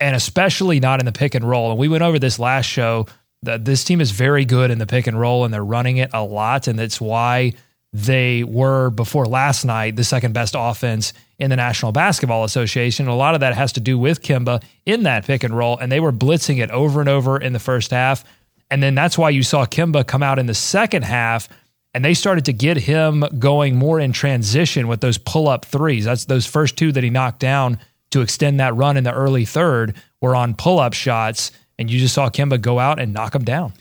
and 0.00 0.16
especially 0.16 0.80
not 0.80 1.00
in 1.00 1.06
the 1.06 1.12
pick 1.12 1.34
and 1.34 1.46
roll. 1.46 1.70
And 1.70 1.78
we 1.78 1.88
went 1.88 2.02
over 2.02 2.18
this 2.18 2.38
last 2.38 2.66
show 2.66 3.06
that 3.44 3.64
this 3.64 3.84
team 3.84 4.00
is 4.00 4.10
very 4.10 4.44
good 4.44 4.70
in 4.70 4.78
the 4.78 4.86
pick 4.86 5.06
and 5.06 5.18
roll 5.18 5.44
and 5.44 5.52
they're 5.52 5.64
running 5.64 5.98
it 5.98 6.10
a 6.12 6.22
lot. 6.22 6.66
And 6.68 6.78
that's 6.78 7.00
why 7.00 7.52
they 7.92 8.42
were, 8.44 8.90
before 8.90 9.24
last 9.24 9.64
night, 9.64 9.96
the 9.96 10.04
second 10.04 10.34
best 10.34 10.54
offense 10.58 11.12
in 11.38 11.50
the 11.50 11.56
National 11.56 11.92
Basketball 11.92 12.44
Association. 12.44 13.06
A 13.06 13.14
lot 13.14 13.34
of 13.34 13.40
that 13.40 13.54
has 13.54 13.72
to 13.74 13.80
do 13.80 13.98
with 13.98 14.22
Kemba 14.22 14.62
in 14.84 15.04
that 15.04 15.26
pick 15.26 15.44
and 15.44 15.56
roll. 15.56 15.78
And 15.78 15.90
they 15.90 16.00
were 16.00 16.12
blitzing 16.12 16.62
it 16.62 16.70
over 16.70 17.00
and 17.00 17.08
over 17.08 17.38
in 17.38 17.52
the 17.52 17.58
first 17.58 17.90
half. 17.90 18.24
And 18.70 18.82
then 18.82 18.94
that's 18.94 19.16
why 19.16 19.30
you 19.30 19.42
saw 19.42 19.66
Kemba 19.66 20.06
come 20.06 20.22
out 20.22 20.38
in 20.38 20.46
the 20.46 20.54
second 20.54 21.04
half 21.04 21.48
and 21.94 22.04
they 22.04 22.14
started 22.14 22.44
to 22.46 22.52
get 22.52 22.76
him 22.76 23.24
going 23.38 23.76
more 23.76 24.00
in 24.00 24.12
transition 24.12 24.88
with 24.88 25.00
those 25.00 25.16
pull 25.16 25.48
up 25.48 25.64
threes. 25.64 26.04
That's 26.04 26.24
those 26.24 26.46
first 26.46 26.76
two 26.76 26.90
that 26.90 27.04
he 27.04 27.10
knocked 27.10 27.38
down 27.38 27.78
to 28.10 28.20
extend 28.20 28.58
that 28.58 28.74
run 28.74 28.96
in 28.96 29.04
the 29.04 29.12
early 29.12 29.44
third 29.44 29.94
were 30.20 30.34
on 30.34 30.54
pull 30.54 30.80
up 30.80 30.92
shots 30.92 31.52
and 31.78 31.90
you 31.90 31.98
just 31.98 32.14
saw 32.14 32.28
Kemba 32.28 32.60
go 32.60 32.78
out 32.78 32.98
and 32.98 33.12
knock 33.12 33.34
him 33.34 33.44
down. 33.44 33.72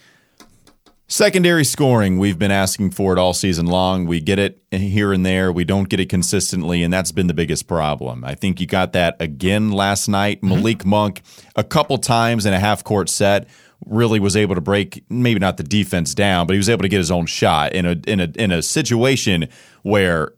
Secondary 1.07 1.65
scoring, 1.65 2.17
we've 2.17 2.39
been 2.39 2.49
asking 2.49 2.89
for 2.89 3.13
it 3.13 3.19
all 3.19 3.33
season 3.33 3.67
long. 3.67 4.05
We 4.05 4.19
get 4.19 4.39
it 4.39 4.63
here 4.71 5.13
and 5.13 5.25
there. 5.25 5.51
We 5.51 5.63
don't 5.63 5.89
get 5.89 5.99
it 5.99 6.09
consistently, 6.09 6.81
and 6.81 6.91
that's 6.91 7.11
been 7.11 7.27
the 7.27 7.33
biggest 7.33 7.67
problem. 7.67 8.23
I 8.23 8.35
think 8.35 8.59
you 8.59 8.65
got 8.65 8.93
that 8.93 9.17
again 9.19 9.71
last 9.71 10.07
night. 10.07 10.41
Mm-hmm. 10.41 10.49
Malik 10.49 10.85
Monk, 10.85 11.21
a 11.55 11.63
couple 11.63 11.97
times 11.97 12.45
in 12.45 12.53
a 12.53 12.59
half 12.59 12.83
court 12.83 13.09
set, 13.09 13.47
really 13.85 14.19
was 14.19 14.35
able 14.35 14.55
to 14.55 14.61
break 14.61 15.03
maybe 15.09 15.39
not 15.39 15.57
the 15.57 15.63
defense 15.63 16.15
down, 16.15 16.47
but 16.47 16.53
he 16.53 16.57
was 16.57 16.69
able 16.69 16.81
to 16.83 16.89
get 16.89 16.97
his 16.97 17.11
own 17.11 17.25
shot 17.25 17.73
in 17.73 17.85
a 17.85 17.95
in 18.07 18.19
a 18.19 18.31
in 18.35 18.51
a 18.51 18.61
situation 18.61 19.49
where 19.83 20.31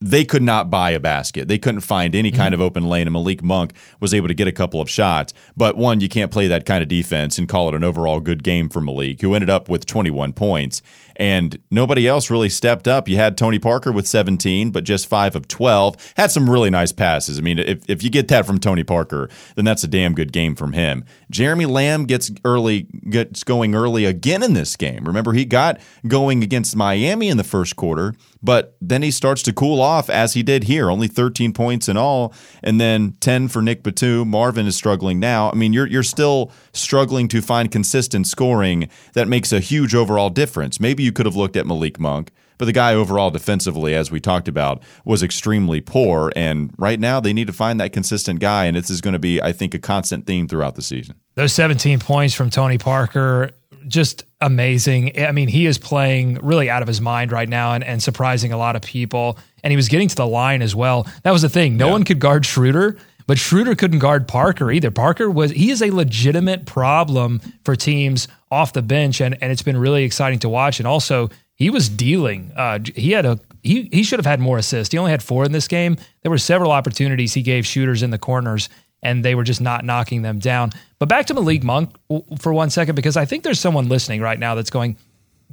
they 0.00 0.24
could 0.24 0.42
not 0.42 0.70
buy 0.70 0.90
a 0.90 1.00
basket. 1.00 1.46
They 1.46 1.58
couldn't 1.58 1.82
find 1.82 2.14
any 2.14 2.30
kind 2.30 2.54
mm-hmm. 2.54 2.62
of 2.62 2.66
open 2.66 2.88
lane, 2.88 3.06
and 3.06 3.12
Malik 3.12 3.42
Monk 3.42 3.74
was 4.00 4.14
able 4.14 4.28
to 4.28 4.34
get 4.34 4.48
a 4.48 4.52
couple 4.52 4.80
of 4.80 4.88
shots. 4.88 5.34
But 5.56 5.76
one, 5.76 6.00
you 6.00 6.08
can't 6.08 6.32
play 6.32 6.46
that 6.48 6.64
kind 6.64 6.82
of 6.82 6.88
defense 6.88 7.36
and 7.38 7.48
call 7.48 7.68
it 7.68 7.74
an 7.74 7.84
overall 7.84 8.20
good 8.20 8.42
game 8.42 8.70
for 8.70 8.80
Malik, 8.80 9.20
who 9.20 9.34
ended 9.34 9.50
up 9.50 9.68
with 9.68 9.84
21 9.84 10.32
points. 10.32 10.80
And 11.16 11.58
nobody 11.70 12.08
else 12.08 12.30
really 12.30 12.48
stepped 12.48 12.88
up. 12.88 13.06
You 13.06 13.16
had 13.16 13.36
Tony 13.36 13.58
Parker 13.58 13.92
with 13.92 14.06
17, 14.06 14.70
but 14.70 14.84
just 14.84 15.06
five 15.06 15.36
of 15.36 15.46
12. 15.48 16.14
Had 16.16 16.30
some 16.30 16.48
really 16.48 16.70
nice 16.70 16.92
passes. 16.92 17.38
I 17.38 17.42
mean, 17.42 17.58
if, 17.58 17.88
if 17.90 18.02
you 18.02 18.08
get 18.08 18.28
that 18.28 18.46
from 18.46 18.58
Tony 18.58 18.84
Parker, 18.84 19.28
then 19.54 19.66
that's 19.66 19.84
a 19.84 19.88
damn 19.88 20.14
good 20.14 20.32
game 20.32 20.54
from 20.54 20.72
him. 20.72 21.04
Jeremy 21.30 21.66
Lamb 21.66 22.06
gets 22.06 22.30
early, 22.42 22.86
gets 23.10 23.44
going 23.44 23.74
early 23.74 24.06
again 24.06 24.42
in 24.42 24.54
this 24.54 24.76
game. 24.76 25.04
Remember, 25.04 25.34
he 25.34 25.44
got 25.44 25.78
going 26.08 26.42
against 26.42 26.74
Miami 26.74 27.28
in 27.28 27.36
the 27.36 27.44
first 27.44 27.76
quarter, 27.76 28.14
but 28.42 28.76
then 28.80 29.02
he 29.02 29.10
starts 29.10 29.42
to 29.44 29.52
cool 29.52 29.80
off 29.80 30.08
as 30.08 30.34
he 30.34 30.42
did 30.42 30.64
here. 30.64 30.90
Only 30.90 31.08
13 31.08 31.52
points 31.52 31.88
in 31.88 31.96
all, 31.96 32.32
and 32.62 32.80
then 32.80 33.16
10 33.20 33.48
for 33.48 33.62
Nick 33.62 33.82
Batum. 33.82 34.28
Marvin 34.28 34.66
is 34.66 34.76
struggling 34.76 35.18
now. 35.20 35.50
I 35.50 35.54
mean, 35.54 35.72
you're 35.72 35.86
you're 35.86 36.02
still 36.02 36.52
struggling 36.72 37.28
to 37.28 37.42
find 37.42 37.70
consistent 37.70 38.26
scoring 38.26 38.88
that 39.14 39.28
makes 39.28 39.52
a 39.52 39.60
huge 39.60 39.94
overall 39.94 40.30
difference. 40.30 40.80
Maybe 40.80 41.02
you 41.02 41.12
could 41.12 41.26
have 41.26 41.36
looked 41.36 41.56
at 41.56 41.66
Malik 41.66 41.98
Monk, 41.98 42.30
but 42.60 42.66
the 42.66 42.72
guy 42.72 42.94
overall 42.94 43.30
defensively, 43.30 43.94
as 43.94 44.10
we 44.10 44.20
talked 44.20 44.46
about, 44.46 44.82
was 45.04 45.22
extremely 45.22 45.80
poor. 45.80 46.30
And 46.36 46.74
right 46.76 47.00
now, 47.00 47.18
they 47.18 47.32
need 47.32 47.46
to 47.46 47.54
find 47.54 47.80
that 47.80 47.92
consistent 47.92 48.38
guy, 48.38 48.66
and 48.66 48.76
this 48.76 48.90
is 48.90 49.00
going 49.00 49.14
to 49.14 49.18
be, 49.18 49.40
I 49.40 49.52
think, 49.52 49.74
a 49.74 49.78
constant 49.78 50.26
theme 50.26 50.46
throughout 50.46 50.74
the 50.74 50.82
season. 50.82 51.16
Those 51.36 51.54
17 51.54 52.00
points 52.00 52.34
from 52.34 52.50
Tony 52.50 52.76
Parker 52.76 53.52
just 53.90 54.24
amazing. 54.40 55.20
I 55.20 55.32
mean, 55.32 55.48
he 55.48 55.66
is 55.66 55.76
playing 55.76 56.38
really 56.42 56.70
out 56.70 56.80
of 56.80 56.88
his 56.88 57.00
mind 57.00 57.32
right 57.32 57.48
now 57.48 57.74
and, 57.74 57.84
and 57.84 58.02
surprising 58.02 58.52
a 58.52 58.56
lot 58.56 58.76
of 58.76 58.82
people. 58.82 59.38
And 59.62 59.70
he 59.70 59.76
was 59.76 59.88
getting 59.88 60.08
to 60.08 60.16
the 60.16 60.26
line 60.26 60.62
as 60.62 60.74
well. 60.74 61.06
That 61.24 61.32
was 61.32 61.42
the 61.42 61.48
thing. 61.48 61.76
No 61.76 61.86
yeah. 61.86 61.92
one 61.92 62.04
could 62.04 62.20
guard 62.20 62.46
Schroeder, 62.46 62.96
but 63.26 63.38
Schroeder 63.38 63.74
couldn't 63.74 63.98
guard 63.98 64.26
Parker 64.26 64.70
either. 64.70 64.90
Parker 64.90 65.30
was 65.30 65.50
he 65.50 65.70
is 65.70 65.82
a 65.82 65.90
legitimate 65.90 66.64
problem 66.64 67.40
for 67.64 67.76
teams 67.76 68.26
off 68.50 68.72
the 68.72 68.82
bench, 68.82 69.20
and 69.20 69.36
and 69.42 69.52
it's 69.52 69.62
been 69.62 69.76
really 69.76 70.04
exciting 70.04 70.38
to 70.40 70.48
watch. 70.48 70.80
And 70.80 70.86
also, 70.86 71.28
he 71.54 71.68
was 71.68 71.88
dealing. 71.88 72.52
Uh, 72.56 72.78
he 72.94 73.12
had 73.12 73.26
a 73.26 73.38
he 73.62 73.88
he 73.92 74.02
should 74.02 74.18
have 74.18 74.26
had 74.26 74.40
more 74.40 74.58
assists. 74.58 74.92
He 74.92 74.98
only 74.98 75.10
had 75.10 75.22
four 75.22 75.44
in 75.44 75.52
this 75.52 75.68
game. 75.68 75.96
There 76.22 76.30
were 76.30 76.38
several 76.38 76.72
opportunities 76.72 77.34
he 77.34 77.42
gave 77.42 77.66
shooters 77.66 78.02
in 78.02 78.10
the 78.10 78.18
corners, 78.18 78.68
and 79.02 79.24
they 79.24 79.34
were 79.34 79.44
just 79.44 79.60
not 79.60 79.84
knocking 79.84 80.22
them 80.22 80.38
down. 80.38 80.70
But 80.98 81.08
back 81.08 81.26
to 81.26 81.34
Malik 81.34 81.62
Monk 81.62 81.94
for 82.38 82.52
one 82.52 82.70
second, 82.70 82.94
because 82.94 83.16
I 83.16 83.24
think 83.24 83.44
there's 83.44 83.60
someone 83.60 83.88
listening 83.88 84.20
right 84.20 84.38
now 84.38 84.54
that's 84.54 84.70
going, 84.70 84.96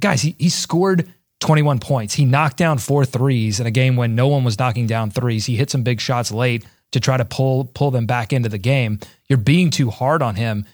guys, 0.00 0.22
he, 0.22 0.34
he 0.38 0.48
scored 0.48 1.08
21 1.40 1.78
points. 1.78 2.14
He 2.14 2.24
knocked 2.24 2.56
down 2.56 2.78
four 2.78 3.04
threes 3.04 3.60
in 3.60 3.66
a 3.66 3.70
game 3.70 3.96
when 3.96 4.14
no 4.14 4.28
one 4.28 4.44
was 4.44 4.58
knocking 4.58 4.86
down 4.86 5.10
threes. 5.10 5.46
He 5.46 5.56
hit 5.56 5.70
some 5.70 5.82
big 5.82 6.00
shots 6.00 6.32
late 6.32 6.64
to 6.92 7.00
try 7.00 7.16
to 7.16 7.24
pull 7.24 7.66
pull 7.66 7.90
them 7.90 8.06
back 8.06 8.32
into 8.32 8.48
the 8.48 8.58
game. 8.58 8.98
You're 9.28 9.38
being 9.38 9.70
too 9.70 9.90
hard 9.90 10.22
on 10.22 10.34
him. 10.34 10.66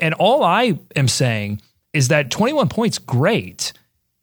And 0.00 0.14
all 0.14 0.42
I 0.42 0.78
am 0.96 1.08
saying 1.08 1.60
is 1.92 2.08
that 2.08 2.30
21 2.30 2.68
points 2.68 2.98
great, 2.98 3.72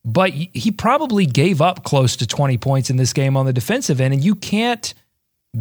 but 0.04 0.32
he 0.32 0.72
probably 0.72 1.26
gave 1.26 1.62
up 1.62 1.84
close 1.84 2.16
to 2.18 2.28
20 2.28 2.58
points 2.58 2.90
in 2.90 2.98
this 2.98 3.14
game 3.14 3.36
on 3.36 3.46
the 3.46 3.54
defensive 3.54 4.00
end 4.00 4.14
and 4.14 4.24
you 4.24 4.36
can't 4.36 4.94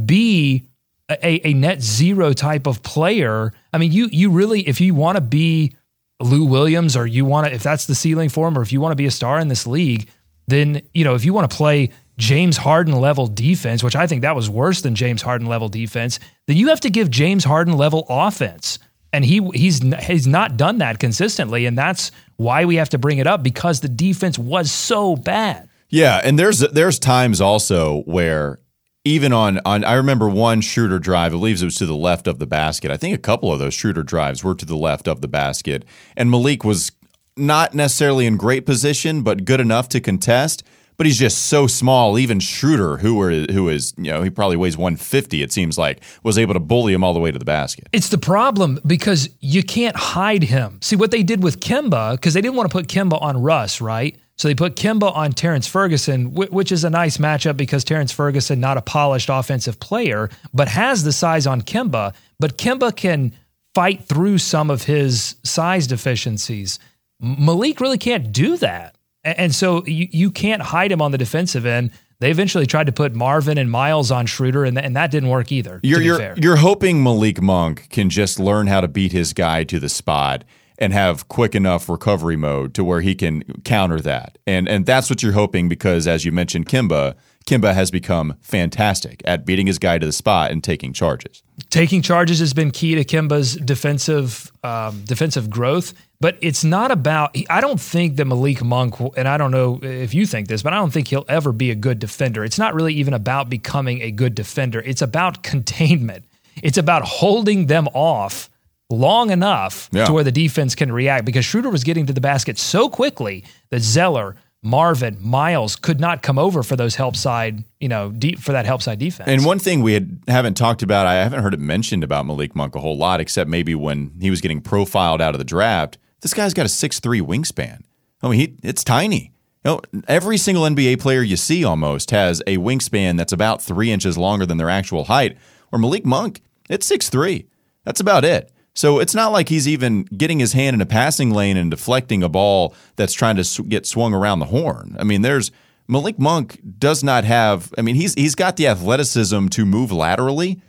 be 0.05 0.67
a, 1.11 1.49
a 1.49 1.55
net 1.55 1.83
zero 1.83 2.33
type 2.33 2.67
of 2.67 2.83
player. 2.83 3.53
I 3.73 3.79
mean, 3.79 3.93
you 3.93 4.09
you 4.11 4.31
really 4.31 4.67
if 4.67 4.81
you 4.81 4.95
want 4.95 5.17
to 5.17 5.21
be 5.21 5.75
Lou 6.21 6.45
Williams 6.45 6.97
or 6.97 7.07
you 7.07 7.25
want 7.25 7.47
to 7.47 7.55
if 7.55 7.63
that's 7.63 7.87
the 7.87 7.95
ceiling 7.95 8.29
for 8.29 8.49
him 8.49 8.59
or 8.59 8.63
if 8.63 8.73
you 8.73 8.81
want 8.81 8.93
to 8.93 8.97
be 8.97 9.07
a 9.07 9.11
star 9.11 9.39
in 9.39 9.49
this 9.49 9.67
league, 9.67 10.09
then 10.47 10.83
you 10.93 11.05
know 11.05 11.15
if 11.15 11.25
you 11.25 11.35
want 11.35 11.51
to 11.51 11.57
play 11.57 11.91
James 12.17 12.57
Harden 12.57 12.95
level 12.95 13.27
defense, 13.27 13.83
which 13.83 13.97
I 13.97 14.07
think 14.07 14.23
that 14.23 14.37
was 14.37 14.49
worse 14.49 14.83
than 14.83 14.95
James 14.95 15.21
Harden 15.23 15.47
level 15.49 15.69
defense, 15.69 16.21
then 16.47 16.57
you 16.57 16.69
have 16.69 16.81
to 16.81 16.91
give 16.91 17.11
James 17.11 17.45
Harden 17.45 17.77
level 17.77 18.07
offense. 18.09 18.79
And 19.13 19.25
he 19.25 19.41
he's 19.55 19.81
he's 20.03 20.27
not 20.27 20.57
done 20.57 20.79
that 20.79 20.99
consistently, 20.99 21.67
and 21.67 21.79
that's 21.79 22.11
why 22.37 22.65
we 22.65 22.77
have 22.77 22.89
to 22.91 22.99
bring 22.99 23.19
it 23.19 23.29
up 23.29 23.45
because 23.45 23.81
the 23.81 23.89
defense 23.89 24.39
was 24.39 24.73
so 24.73 25.15
bad. 25.15 25.69
Yeah, 25.89 26.21
and 26.25 26.37
there's 26.37 26.59
there's 26.59 26.99
times 26.99 27.41
also 27.41 28.03
where 28.07 28.59
even 29.05 29.33
on 29.33 29.61
on 29.65 29.85
I 29.85 29.95
remember 29.95 30.29
one 30.29 30.61
shooter 30.61 30.99
drive, 30.99 31.33
I 31.33 31.37
believe 31.37 31.61
it 31.61 31.65
was 31.65 31.77
to 31.77 31.87
the 31.87 31.95
left 31.95 32.27
of 32.27 32.39
the 32.39 32.47
basket. 32.47 32.91
I 32.91 32.97
think 32.97 33.15
a 33.15 33.21
couple 33.21 33.53
of 33.53 33.59
those 33.59 33.75
shooter 33.75 34.03
drives 34.03 34.43
were 34.43 34.55
to 34.55 34.65
the 34.65 34.77
left 34.77 35.07
of 35.07 35.21
the 35.21 35.29
basket, 35.29 35.85
and 36.17 36.31
Malik 36.31 36.65
was 36.65 36.91
not 37.37 37.75
necessarily 37.75 38.27
in 38.27 38.37
great 38.37 38.65
position, 38.65 39.23
but 39.23 39.45
good 39.45 39.61
enough 39.61 39.89
to 39.91 40.01
contest. 40.01 40.63
But 40.97 41.07
he's 41.07 41.19
just 41.19 41.47
so 41.47 41.67
small. 41.67 42.21
Even 42.21 42.39
Schroeder, 42.39 42.99
who 42.99 43.21
are 43.21 43.31
who 43.31 43.69
is 43.69 43.95
you 43.97 44.13
know 44.13 44.23
he 44.23 44.31
probably 44.31 44.57
weighs 44.57 44.77
150, 44.77 45.43
it 45.43 45.53
seems 45.53 45.77
like, 45.77 46.01
was 46.23 46.39
able 46.39 46.55
to 46.55 46.61
bully 46.61 46.95
him 46.95 47.03
all 47.03 47.13
the 47.13 47.21
way 47.21 47.33
to 47.33 47.39
the 47.39 47.45
basket. 47.45 47.89
It's 47.93 48.11
the 48.11 48.19
problem 48.19 48.79
because 48.87 49.29
you 49.41 49.65
can't 49.65 49.97
hide 49.97 50.45
him. 50.45 50.79
See 50.83 50.95
what 50.95 51.11
they 51.11 51.25
did 51.25 51.43
with 51.43 51.59
Kemba 51.59 52.13
because 52.13 52.35
they 52.35 52.41
didn't 52.41 52.55
want 52.55 52.71
to 52.71 52.73
put 52.73 52.87
Kemba 52.87 53.21
on 53.21 53.43
Russ, 53.43 53.81
right? 53.81 54.17
So 54.37 54.49
they 54.49 54.55
put 54.55 54.75
Kemba 54.75 55.15
on 55.15 55.33
Terrence 55.33 55.69
Ferguson, 55.69 56.33
which 56.35 56.73
is 56.73 56.83
a 56.83 56.91
nice 56.91 57.19
matchup 57.19 57.57
because 57.57 57.85
Terrence 57.85 58.11
Ferguson, 58.11 58.59
not 58.59 58.77
a 58.77 58.83
polished 58.83 59.29
offensive 59.31 59.79
player, 59.79 60.29
but 60.53 60.67
has 60.69 61.05
the 61.05 61.13
size 61.13 61.47
on 61.47 61.63
Kemba. 61.63 62.15
But 62.41 62.59
Kemba 62.59 62.97
can 62.97 63.33
fight 63.75 64.05
through 64.05 64.39
some 64.39 64.71
of 64.71 64.85
his 64.85 65.37
size 65.45 65.87
deficiencies. 65.87 66.81
Malik 67.21 67.81
really 67.81 67.99
can't 67.99 68.33
do 68.33 68.57
that. 68.57 68.97
And 69.23 69.55
so 69.55 69.85
you, 69.87 70.09
you 70.11 70.31
can't 70.31 70.63
hide 70.63 70.91
him 70.91 71.01
on 71.01 71.13
the 71.13 71.19
defensive 71.19 71.65
end. 71.65 71.91
They 72.21 72.31
eventually 72.31 72.67
tried 72.67 72.87
to 72.87 72.93
put 72.93 73.15
Marvin 73.15 73.59
and 73.59 73.71
Miles 73.71 74.11
on 74.11 74.27
Schroeder, 74.27 74.65
and, 74.65 74.77
th- 74.77 74.85
and 74.87 74.97
that 74.97 75.11
didn't 75.11 75.29
work 75.29 75.51
either. 75.51 75.81
You're 75.83 76.01
you're 76.01 76.19
fair. 76.19 76.35
you're 76.37 76.57
hoping 76.57 77.03
Malik 77.03 77.41
Monk 77.41 77.89
can 77.91 78.09
just 78.11 78.39
learn 78.39 78.67
how 78.67 78.81
to 78.81 78.89
beat 78.89 79.13
his 79.13 79.33
guy 79.33 79.65
to 79.65 79.79
the 79.81 79.89
spot 79.89 80.45
and 80.79 80.93
have 80.93 81.29
quick 81.29 81.55
enough 81.55 81.89
recovery 81.89 82.37
mode 82.37 82.75
to 82.75 82.85
where 82.85 83.01
he 83.01 83.15
can 83.15 83.43
counter 83.65 84.01
that. 84.01 84.39
And 84.47 84.69
and 84.69 84.87
that's 84.87 85.09
what 85.09 85.23
you're 85.23 85.33
hoping 85.33 85.69
because 85.69 86.07
as 86.07 86.25
you 86.25 86.33
mentioned 86.33 86.67
Kemba, 86.67 87.15
Kemba 87.47 87.75
has 87.75 87.91
become 87.91 88.37
fantastic 88.41 89.23
at 89.25 89.45
beating 89.45 89.67
his 89.67 89.79
guy 89.79 89.99
to 89.99 90.07
the 90.07 90.13
spot 90.13 90.51
and 90.51 90.65
taking 90.65 90.93
charges. 90.93 91.43
taking 91.71 92.03
charges 92.03 92.39
has 92.39 92.55
been 92.55 92.71
key 92.71 92.95
to 92.95 93.05
Kemba's 93.05 93.57
defensive 93.57 94.51
um, 94.65 95.03
defensive 95.05 95.51
growth, 95.51 95.93
but 96.21 96.39
it's 96.41 96.65
not 96.65 96.91
about. 96.91 97.37
I 97.51 97.61
don't 97.61 97.81
think 97.81 98.17
that 98.17 98.25
Malik 98.25 98.65
Monk, 98.65 98.97
and 99.17 99.29
I 99.29 99.37
don't 99.37 99.51
know 99.51 99.79
if 99.83 100.15
you 100.15 100.27
think 100.27 100.49
this, 100.49 100.63
but 100.63 100.73
I 100.73 100.77
don't 100.77 100.93
think 100.93 101.09
he'll 101.09 101.27
ever 101.29 101.53
be 101.53 101.71
a 101.71 101.75
good 101.75 101.99
defender. 101.99 102.45
It's 102.45 102.59
not 102.59 102.75
really 102.75 102.95
even 102.95 103.15
about 103.15 103.49
becoming 103.49 104.01
a 104.01 104.11
good 104.11 104.35
defender. 104.35 104.81
It's 104.81 105.03
about 105.03 105.43
containment. 105.43 106.25
It's 106.63 106.79
about 106.79 107.03
holding 107.03 107.67
them 107.67 107.89
off 107.95 108.49
long 108.95 109.31
enough 109.31 109.89
Yeah. 109.93 110.05
to 110.07 110.13
where 110.13 110.25
the 110.25 110.33
defense 110.33 110.75
can 110.75 110.91
react. 110.93 111.25
Because 111.25 111.45
Schroeder 111.45 111.71
was 111.71 111.85
getting 111.85 112.07
to 112.07 112.13
the 112.13 112.21
basket 112.21 112.59
so 112.59 112.89
quickly 112.89 113.45
that 113.71 113.81
Zeller. 113.83 114.37
Marvin, 114.67 115.19
Miles 115.21 115.77
could 115.77 116.01
not 116.01 116.23
come 116.23 116.39
over 116.39 116.63
for 116.63 116.75
those 116.75 116.95
help 116.95 117.17
side, 117.17 117.65
you 117.81 117.89
know, 117.89 118.11
deep 118.11 118.39
for 118.39 118.53
that 118.53 118.65
help 118.65 118.81
side 118.81 118.99
defense. 118.99 119.29
And 119.29 119.45
one 119.45 119.59
thing 119.59 119.83
we 119.83 119.93
had, 119.93 120.21
haven't 120.27 120.55
talked 120.55 120.83
about, 120.83 121.07
I 121.07 121.17
haven't 121.17 121.43
heard 121.43 121.53
it 121.53 121.61
mentioned 121.61 122.03
about 122.03 122.25
Malik 122.25 122.57
Monk 122.57 122.75
a 122.75 122.81
whole 122.81 122.97
lot, 122.97 123.21
except 123.21 123.51
maybe 123.51 123.75
when 123.75 124.13
he 124.23 124.31
was 124.31 124.41
getting 124.41 124.63
profiled 124.63 125.21
out 125.21 125.35
of 125.35 125.39
the 125.39 125.45
draft. 125.45 125.99
This 126.23 126.33
guy's 126.33 126.55
got 126.55 126.65
a 126.65 126.71
six 126.71 126.99
three 126.99 127.21
wingspan. 127.21 127.83
I 128.23 128.29
mean, 128.31 128.41
he, 128.41 128.55
it's 128.63 128.83
tiny. 128.83 129.33
You 129.67 129.73
know, 129.73 129.81
every 130.09 130.39
single 130.39 130.65
NBA 130.65 130.99
player 130.99 131.21
you 131.21 131.37
see 131.37 131.63
almost 131.63 132.11
has 132.13 132.43
a 132.47 132.57
wingspan 132.57 133.19
that's 133.19 133.35
about 133.35 133.61
three 133.61 133.91
inches 133.91 134.17
longer 134.17 134.47
than 134.47 134.57
their 134.57 134.71
actual 134.71 135.05
height. 135.05 135.37
Or 135.73 135.79
Malik 135.79 136.07
Monk, 136.07 136.41
it's 136.71 136.87
six 136.87 137.11
three. 137.11 137.49
That's 137.85 138.01
about 138.01 138.25
it. 138.25 138.51
So 138.75 138.99
it's 138.99 139.15
not 139.15 139.33
like 139.33 139.49
he's 139.49 139.69
even 139.69 140.03
getting 140.05 140.41
his 140.41 140.53
hand 140.53 140.75
in 140.75 140.81
a 140.81 140.87
passing 140.87 141.31
lane 141.31 141.57
and 141.57 141.71
deflecting 141.71 142.23
a 142.23 142.29
ball 142.29 142.75
that's 142.97 143.13
trying 143.13 143.37
to 143.37 143.63
get 143.65 143.87
swung 143.87 144.13
around 144.13 144.41
the 144.41 144.47
horn. 144.47 144.97
I 144.99 145.05
mean, 145.05 145.23
there's 145.23 145.53
Malik 145.87 146.19
Monk 146.19 146.61
does 146.79 147.05
not 147.05 147.25
have. 147.25 147.73
I 147.79 147.83
mean, 147.83 147.95
he's 147.95 148.15
he's 148.15 148.35
got 148.35 148.57
the 148.57 148.67
athleticism 148.67 149.49
to 149.49 149.65
move 149.65 149.93
laterally, 149.93 150.61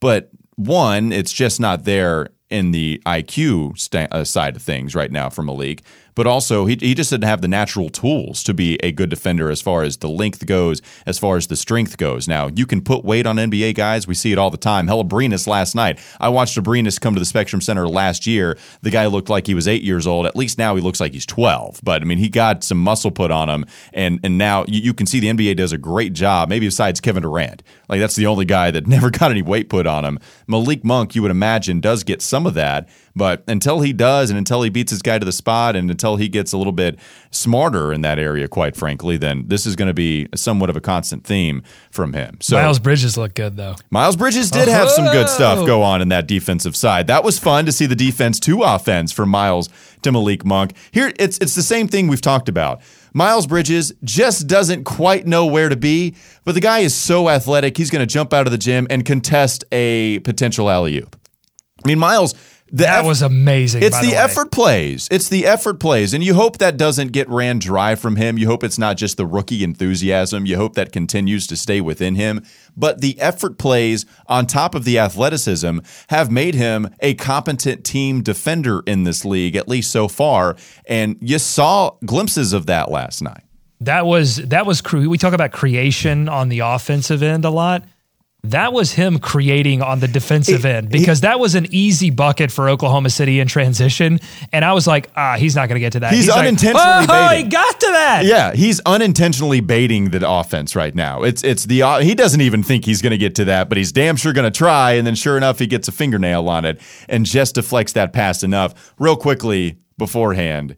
but 0.00 0.30
one, 0.56 1.10
it's 1.12 1.32
just 1.32 1.58
not 1.58 1.84
there 1.84 2.28
in 2.50 2.70
the 2.70 3.00
IQ 3.06 3.78
sta- 3.78 4.08
uh, 4.12 4.24
side 4.24 4.56
of 4.56 4.62
things 4.62 4.94
right 4.94 5.10
now 5.10 5.28
for 5.30 5.42
Malik. 5.42 5.82
But 6.14 6.26
also, 6.26 6.66
he, 6.66 6.76
he 6.80 6.94
just 6.94 7.10
didn't 7.10 7.24
have 7.24 7.40
the 7.40 7.48
natural 7.48 7.88
tools 7.88 8.42
to 8.44 8.54
be 8.54 8.78
a 8.82 8.92
good 8.92 9.10
defender 9.10 9.50
as 9.50 9.60
far 9.60 9.82
as 9.82 9.96
the 9.96 10.08
length 10.08 10.46
goes, 10.46 10.80
as 11.06 11.18
far 11.18 11.36
as 11.36 11.48
the 11.48 11.56
strength 11.56 11.96
goes. 11.96 12.28
Now, 12.28 12.48
you 12.48 12.66
can 12.66 12.82
put 12.82 13.04
weight 13.04 13.26
on 13.26 13.36
NBA 13.36 13.74
guys. 13.74 14.06
We 14.06 14.14
see 14.14 14.32
it 14.32 14.38
all 14.38 14.50
the 14.50 14.56
time. 14.56 14.86
Hell, 14.86 15.04
Abrines 15.04 15.46
last 15.46 15.74
night. 15.74 15.98
I 16.20 16.28
watched 16.28 16.56
Abrines 16.56 17.00
come 17.00 17.14
to 17.14 17.20
the 17.20 17.26
Spectrum 17.26 17.60
Center 17.60 17.88
last 17.88 18.26
year. 18.26 18.56
The 18.82 18.90
guy 18.90 19.06
looked 19.06 19.28
like 19.28 19.46
he 19.46 19.54
was 19.54 19.66
eight 19.66 19.82
years 19.82 20.06
old. 20.06 20.26
At 20.26 20.36
least 20.36 20.58
now 20.58 20.76
he 20.76 20.82
looks 20.82 21.00
like 21.00 21.12
he's 21.12 21.26
12. 21.26 21.80
But, 21.82 22.02
I 22.02 22.04
mean, 22.04 22.18
he 22.18 22.28
got 22.28 22.62
some 22.62 22.78
muscle 22.78 23.10
put 23.10 23.30
on 23.30 23.48
him. 23.48 23.66
And, 23.92 24.20
and 24.22 24.38
now 24.38 24.64
you, 24.68 24.80
you 24.80 24.94
can 24.94 25.06
see 25.06 25.20
the 25.20 25.28
NBA 25.28 25.56
does 25.56 25.72
a 25.72 25.78
great 25.78 26.12
job, 26.12 26.48
maybe 26.48 26.66
besides 26.66 27.00
Kevin 27.00 27.22
Durant. 27.22 27.62
Like, 27.88 28.00
that's 28.00 28.16
the 28.16 28.26
only 28.26 28.44
guy 28.44 28.70
that 28.70 28.86
never 28.94 29.10
got 29.10 29.30
any 29.30 29.42
weight 29.42 29.68
put 29.68 29.86
on 29.86 30.04
him. 30.04 30.18
Malik 30.46 30.84
Monk, 30.84 31.14
you 31.14 31.22
would 31.22 31.30
imagine, 31.30 31.80
does 31.80 32.04
get 32.04 32.22
some 32.22 32.46
of 32.46 32.54
that. 32.54 32.88
But 33.16 33.44
until 33.46 33.80
he 33.80 33.92
does, 33.92 34.28
and 34.30 34.36
until 34.36 34.62
he 34.62 34.70
beats 34.70 34.90
his 34.90 35.00
guy 35.00 35.18
to 35.20 35.24
the 35.24 35.30
spot, 35.32 35.76
and 35.76 35.88
until 35.90 36.16
he 36.16 36.28
gets 36.28 36.52
a 36.52 36.58
little 36.58 36.72
bit 36.72 36.98
smarter 37.30 37.92
in 37.92 38.00
that 38.00 38.18
area, 38.18 38.48
quite 38.48 38.74
frankly, 38.76 39.16
then 39.16 39.44
this 39.46 39.66
is 39.66 39.76
going 39.76 39.86
to 39.88 39.94
be 39.94 40.26
somewhat 40.34 40.68
of 40.68 40.76
a 40.76 40.80
constant 40.80 41.24
theme 41.24 41.62
from 41.90 42.12
him. 42.12 42.38
So 42.40 42.56
Miles 42.56 42.78
Bridges 42.80 43.16
look 43.16 43.34
good 43.34 43.56
though. 43.56 43.76
Miles 43.90 44.16
Bridges 44.16 44.50
did 44.50 44.66
have 44.68 44.90
some 44.90 45.04
good 45.06 45.28
stuff 45.28 45.58
Oh. 45.60 45.66
go 45.66 45.82
on 45.82 46.02
in 46.02 46.08
that 46.08 46.26
defensive 46.26 46.74
side. 46.74 47.06
That 47.06 47.22
was 47.22 47.38
fun 47.38 47.66
to 47.66 47.72
see 47.72 47.86
the 47.86 47.94
defense 47.94 48.40
to 48.40 48.62
offense 48.62 49.12
for 49.12 49.24
Miles 49.26 49.68
to 50.02 50.10
Malik 50.10 50.44
Monk. 50.44 50.72
Here, 50.90 51.12
it's 51.18 51.38
it's 51.38 51.54
the 51.54 51.62
same 51.62 51.86
thing 51.88 52.08
we've 52.08 52.20
talked 52.20 52.48
about. 52.48 52.80
Miles 53.12 53.46
Bridges 53.46 53.92
just 54.02 54.48
doesn't 54.48 54.82
quite 54.82 55.24
know 55.24 55.46
where 55.46 55.68
to 55.68 55.76
be, 55.76 56.16
but 56.44 56.56
the 56.56 56.60
guy 56.60 56.80
is 56.80 56.92
so 56.94 57.28
athletic. 57.28 57.76
He's 57.76 57.90
going 57.90 58.06
to 58.06 58.12
jump 58.12 58.32
out 58.34 58.46
of 58.48 58.50
the 58.50 58.58
gym 58.58 58.88
and 58.90 59.04
contest 59.04 59.62
a 59.70 60.18
potential 60.20 60.68
alley 60.68 60.98
oop. 60.98 61.14
I 61.84 61.88
mean, 61.88 62.00
Miles. 62.00 62.34
The 62.72 62.84
That 62.84 63.00
eff- 63.00 63.06
was 63.06 63.22
amazing. 63.22 63.82
it's 63.82 63.94
by 63.96 64.02
the, 64.02 64.12
way. 64.12 64.16
effort 64.16 64.50
plays. 64.50 65.06
It's 65.10 65.28
the 65.28 65.46
effort 65.46 65.74
plays. 65.78 66.12
And 66.14 66.24
you 66.24 66.34
hope 66.34 66.58
that 66.58 66.76
doesn't 66.76 67.12
get 67.12 67.28
ran 67.28 67.58
dry 67.58 67.94
from 67.94 68.16
him. 68.16 68.36
You 68.38 68.46
hope 68.46 68.64
it's 68.64 68.78
not 68.78 68.96
just 68.96 69.16
the 69.16 69.26
rookie 69.26 69.62
enthusiasm. 69.62 70.44
You 70.46 70.56
hope 70.56 70.74
that 70.74 70.90
continues 70.90 71.46
to 71.48 71.56
stay 71.56 71.80
within 71.80 72.14
him. 72.14 72.42
But 72.76 73.00
the 73.00 73.20
effort 73.20 73.58
plays 73.58 74.06
on 74.26 74.46
top 74.46 74.74
of 74.74 74.84
the 74.84 74.98
athleticism 74.98 75.80
have 76.08 76.30
made 76.32 76.54
him 76.54 76.88
a 77.00 77.14
competent 77.14 77.84
team 77.84 78.22
defender 78.22 78.82
in 78.86 79.04
this 79.04 79.24
league, 79.24 79.56
at 79.56 79.68
least 79.68 79.90
so 79.92 80.08
far. 80.08 80.56
And 80.88 81.16
you 81.20 81.38
saw 81.38 81.90
glimpses 82.04 82.52
of 82.52 82.66
that 82.66 82.90
last 82.90 83.22
night. 83.22 83.42
That 83.80 84.06
was 84.06 84.36
that 84.36 84.64
was 84.64 84.80
cre- 84.80 85.06
we 85.08 85.18
talk 85.18 85.34
about 85.34 85.52
creation 85.52 86.28
on 86.28 86.48
the 86.48 86.60
offensive 86.60 87.22
end 87.22 87.44
a 87.44 87.50
lot. 87.50 87.84
That 88.44 88.74
was 88.74 88.92
him 88.92 89.18
creating 89.18 89.80
on 89.80 90.00
the 90.00 90.08
defensive 90.08 90.66
end 90.66 90.90
because 90.90 91.22
that 91.22 91.40
was 91.40 91.54
an 91.54 91.66
easy 91.70 92.10
bucket 92.10 92.52
for 92.52 92.68
Oklahoma 92.68 93.08
City 93.08 93.40
in 93.40 93.48
transition, 93.48 94.20
and 94.52 94.64
I 94.64 94.74
was 94.74 94.86
like, 94.86 95.10
ah, 95.16 95.36
he's 95.38 95.56
not 95.56 95.68
going 95.68 95.76
to 95.76 95.80
get 95.80 95.94
to 95.94 96.00
that. 96.00 96.12
He's 96.12 96.28
like, 96.28 96.40
unintentionally 96.40 97.06
oh, 97.08 97.28
he 97.30 97.44
got 97.44 97.80
to 97.80 97.86
that. 97.86 98.24
Yeah, 98.26 98.52
he's 98.52 98.80
unintentionally 98.80 99.60
baiting 99.60 100.10
the 100.10 100.28
offense 100.28 100.76
right 100.76 100.94
now. 100.94 101.22
It's 101.22 101.42
it's 101.42 101.64
the 101.64 101.82
uh, 101.82 101.98
he 102.00 102.14
doesn't 102.14 102.42
even 102.42 102.62
think 102.62 102.84
he's 102.84 103.00
going 103.00 103.12
to 103.12 103.18
get 103.18 103.34
to 103.36 103.46
that, 103.46 103.70
but 103.70 103.78
he's 103.78 103.92
damn 103.92 104.16
sure 104.16 104.34
going 104.34 104.50
to 104.50 104.56
try. 104.56 104.92
And 104.92 105.06
then 105.06 105.14
sure 105.14 105.38
enough, 105.38 105.58
he 105.58 105.66
gets 105.66 105.88
a 105.88 105.92
fingernail 105.92 106.46
on 106.48 106.66
it 106.66 106.80
and 107.08 107.24
just 107.24 107.54
deflects 107.54 107.92
that 107.94 108.12
pass 108.12 108.42
enough. 108.42 108.92
Real 108.98 109.16
quickly 109.16 109.78
beforehand, 109.96 110.76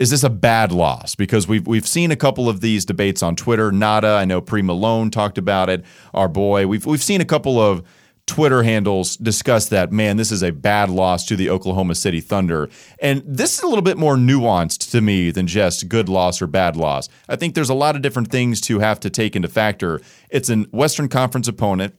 is 0.00 0.08
this 0.08 0.24
a 0.24 0.30
bad 0.30 0.72
loss? 0.72 1.14
Because 1.14 1.46
we've 1.46 1.66
we've 1.66 1.86
seen 1.86 2.10
a 2.10 2.16
couple 2.16 2.48
of 2.48 2.62
these 2.62 2.84
debates 2.86 3.22
on 3.22 3.36
Twitter. 3.36 3.70
Nada, 3.70 4.08
I 4.08 4.24
know 4.24 4.40
Pre 4.40 4.62
Malone 4.62 5.10
talked 5.10 5.36
about 5.38 5.68
it. 5.68 5.84
Our 6.14 6.26
boy, 6.26 6.66
we've 6.66 6.86
we've 6.86 7.02
seen 7.02 7.20
a 7.20 7.26
couple 7.26 7.60
of 7.60 7.84
Twitter 8.26 8.62
handles 8.62 9.16
discuss 9.16 9.68
that. 9.68 9.92
Man, 9.92 10.16
this 10.16 10.32
is 10.32 10.42
a 10.42 10.52
bad 10.52 10.88
loss 10.88 11.26
to 11.26 11.36
the 11.36 11.50
Oklahoma 11.50 11.94
City 11.94 12.20
Thunder, 12.20 12.70
and 12.98 13.22
this 13.26 13.58
is 13.58 13.62
a 13.62 13.66
little 13.66 13.82
bit 13.82 13.98
more 13.98 14.16
nuanced 14.16 14.90
to 14.92 15.02
me 15.02 15.30
than 15.30 15.46
just 15.46 15.86
good 15.88 16.08
loss 16.08 16.40
or 16.40 16.46
bad 16.46 16.76
loss. 16.76 17.10
I 17.28 17.36
think 17.36 17.54
there's 17.54 17.70
a 17.70 17.74
lot 17.74 17.94
of 17.94 18.00
different 18.00 18.30
things 18.30 18.62
to 18.62 18.78
have 18.78 19.00
to 19.00 19.10
take 19.10 19.36
into 19.36 19.48
factor. 19.48 20.00
It's 20.30 20.48
an 20.48 20.64
Western 20.72 21.08
Conference 21.08 21.46
opponent. 21.46 21.94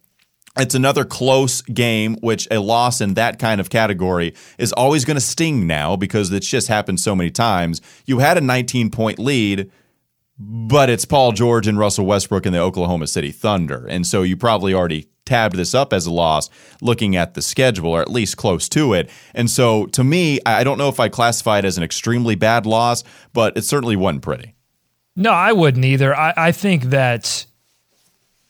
It's 0.58 0.76
another 0.76 1.06
close 1.06 1.62
game, 1.62 2.18
which 2.22 2.48
a 2.52 2.60
loss 2.60 3.00
in 3.00 3.14
that 3.14 3.40
kind 3.40 3.62
of 3.62 3.70
category 3.70 4.34
is 4.58 4.74
always 4.74 5.06
going 5.06 5.16
to 5.16 5.22
sting 5.22 5.66
now 5.66 5.96
because 5.96 6.32
it's 6.32 6.48
just 6.48 6.68
happened 6.68 7.00
so 7.00 7.16
many 7.16 7.32
times. 7.32 7.82
You 8.06 8.20
had 8.20 8.38
a 8.38 8.42
19 8.42 8.90
point 8.92 9.18
lead, 9.18 9.72
but 10.38 10.90
it's 10.90 11.06
Paul 11.06 11.32
George 11.32 11.68
and 11.68 11.80
Russell 11.80 12.06
Westbrook 12.06 12.46
and 12.46 12.54
the 12.54 12.60
Oklahoma 12.60 13.08
City 13.08 13.32
Thunder. 13.32 13.86
And 13.88 14.06
so 14.06 14.24
you 14.24 14.36
probably 14.36 14.74
already 14.74 15.08
tabbed 15.26 15.56
this 15.56 15.74
up 15.74 15.94
as 15.94 16.06
a 16.06 16.12
loss 16.12 16.50
looking 16.82 17.16
at 17.16 17.34
the 17.34 17.42
schedule 17.42 17.92
or 17.92 18.02
at 18.02 18.12
least 18.12 18.36
close 18.36 18.68
to 18.70 18.94
it. 18.94 19.10
And 19.34 19.50
so 19.50 19.86
to 19.88 20.04
me, 20.04 20.40
I 20.46 20.66
don't 20.66 20.78
know 20.78 20.90
if 20.90 21.00
I 21.00 21.08
classify 21.08 21.60
it 21.60 21.66
as 21.66 21.78
an 21.78 21.84
extremely 21.84 22.36
bad 22.36 22.66
loss, 22.66 23.06
but 23.32 23.56
it 23.56 23.64
certainly 23.64 23.96
wasn't 23.96 24.24
pretty. 24.24 24.56
No, 25.16 25.32
I 25.32 25.54
wouldn't 25.54 25.86
either. 25.86 26.16
I, 26.16 26.34
I 26.36 26.52
think 26.52 26.86
that 26.86 27.46